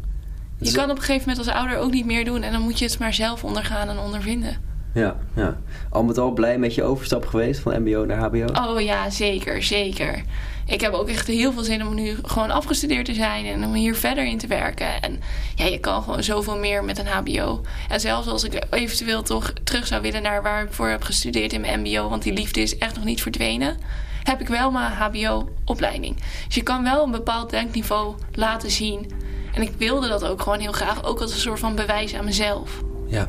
je 0.60 0.72
kan 0.72 0.90
op 0.90 0.98
een 0.98 1.04
gegeven 1.04 1.30
moment 1.30 1.48
als 1.48 1.56
ouder 1.56 1.78
ook 1.78 1.92
niet 1.92 2.06
meer 2.06 2.26
doen. 2.26 2.44
En 2.44 2.52
dan 2.52 2.62
moet 2.62 2.80
je 2.80 2.86
het 2.86 3.00
maar 3.00 3.14
zelf 3.14 3.44
ondergaan 3.44 3.90
en 3.90 4.00
ondervinden. 4.00 4.75
Ja, 4.96 5.16
ja. 5.36 5.58
Al 5.90 6.04
met 6.04 6.18
al 6.18 6.32
blij 6.32 6.58
met 6.58 6.76
je 6.76 6.84
overstap 6.84 7.26
geweest 7.26 7.60
van 7.60 7.82
mbo 7.82 8.06
naar 8.06 8.18
hbo? 8.18 8.72
Oh 8.72 8.82
ja, 8.82 9.10
zeker, 9.10 9.64
zeker 9.64 10.24
ik 10.66 10.82
heb 10.82 10.94
ook 10.94 11.08
echt 11.08 11.28
heel 11.28 11.54
veel 11.54 11.64
zin 11.64 11.88
om 11.88 11.96
nu 11.96 12.18
gewoon 12.24 12.52
afgestudeerd 12.52 13.06
te 13.06 13.14
zijn 13.14 13.46
en 13.46 13.66
om 13.66 13.74
hier 13.74 13.96
verder 13.96 14.26
in 14.26 14.38
te 14.38 14.48
werken. 14.48 15.02
En 15.02 15.22
ja, 15.56 15.66
je 15.66 15.80
kan 15.80 16.04
gewoon 16.04 16.24
zoveel 16.24 16.58
meer 16.58 16.84
met 16.84 16.98
een 17.00 17.08
HBO. 17.08 17.62
En 17.90 18.00
zelfs 18.00 18.28
als 18.28 18.44
ik 18.44 18.66
eventueel 18.70 19.24
toch 19.24 19.54
terug 19.64 19.88
zou 19.88 20.02
willen 20.02 20.22
naar 20.22 20.42
waar 20.42 20.64
ik 20.64 20.74
voor 20.74 20.88
heb 20.88 21.04
gestudeerd 21.04 21.54
in 21.54 21.62
mijn 21.62 21.80
MBO, 21.80 22.10
want 22.10 22.24
die 22.24 22.34
liefde 22.34 22.62
is 22.62 22.78
echt 22.78 22.96
nog 22.96 23.04
niet 23.04 23.22
verdwenen, 23.22 23.78
heb 24.24 24.42
ik 24.42 24.48
wel 24.48 24.72
mijn 24.72 24.92
HBO-opleiding. 24.92 26.16
Dus 26.46 26.56
je 26.56 26.64
kan 26.64 26.84
wel 26.84 27.04
een 27.04 27.12
bepaald 27.12 27.50
denkniveau 27.50 28.16
laten 28.32 28.72
zien. 28.72 29.12
En 29.54 29.62
ik 29.62 29.72
wilde 29.78 30.08
dat 30.08 30.26
ook 30.26 30.42
gewoon 30.42 30.60
heel 30.60 30.72
graag, 30.72 31.04
ook 31.04 31.22
als 31.22 31.34
een 31.34 31.40
soort 31.40 31.60
van 31.60 31.76
bewijs 31.76 32.16
aan 32.16 32.26
mezelf. 32.26 32.84
Ja, 33.08 33.28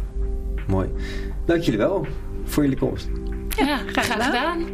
mooi. 0.67 0.89
Dank 1.47 1.63
jullie 1.63 1.79
wel 1.79 2.07
voor 2.45 2.63
jullie 2.63 2.79
komst. 2.79 3.09
Ja, 3.57 3.77
graag 3.87 4.13
gedaan. 4.13 4.65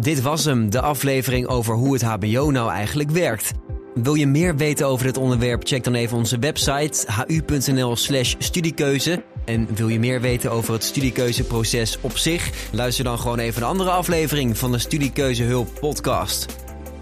Dit 0.00 0.22
was 0.22 0.44
hem, 0.44 0.70
de 0.70 0.80
aflevering 0.80 1.46
over 1.46 1.74
hoe 1.74 1.92
het 1.92 2.02
HBO 2.02 2.50
nou 2.50 2.70
eigenlijk 2.70 3.10
werkt. 3.10 3.52
Wil 3.94 4.14
je 4.14 4.26
meer 4.26 4.56
weten 4.56 4.86
over 4.86 5.06
dit 5.06 5.16
onderwerp? 5.16 5.66
Check 5.66 5.84
dan 5.84 5.94
even 5.94 6.16
onze 6.16 6.38
website 6.38 7.06
hu.nl/slash 7.26 8.34
studiekeuze. 8.38 9.22
En 9.44 9.68
wil 9.74 9.88
je 9.88 9.98
meer 9.98 10.20
weten 10.20 10.50
over 10.50 10.72
het 10.72 10.84
studiekeuzeproces 10.84 11.98
op 12.00 12.16
zich? 12.16 12.50
Luister 12.72 13.04
dan 13.04 13.18
gewoon 13.18 13.38
even 13.38 13.62
een 13.62 13.68
andere 13.68 13.90
aflevering 13.90 14.58
van 14.58 14.72
de 14.72 14.78
Studiekeuzehulp 14.78 15.68
podcast. 15.80 16.46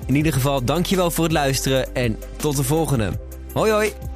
In 0.06 0.14
ieder 0.14 0.32
geval, 0.32 0.64
dankjewel 0.64 1.10
voor 1.10 1.24
het 1.24 1.32
luisteren 1.32 1.94
en 1.94 2.18
tot 2.36 2.56
de 2.56 2.64
volgende. 2.64 3.10
Hoi 3.52 3.70
hoi! 3.70 4.09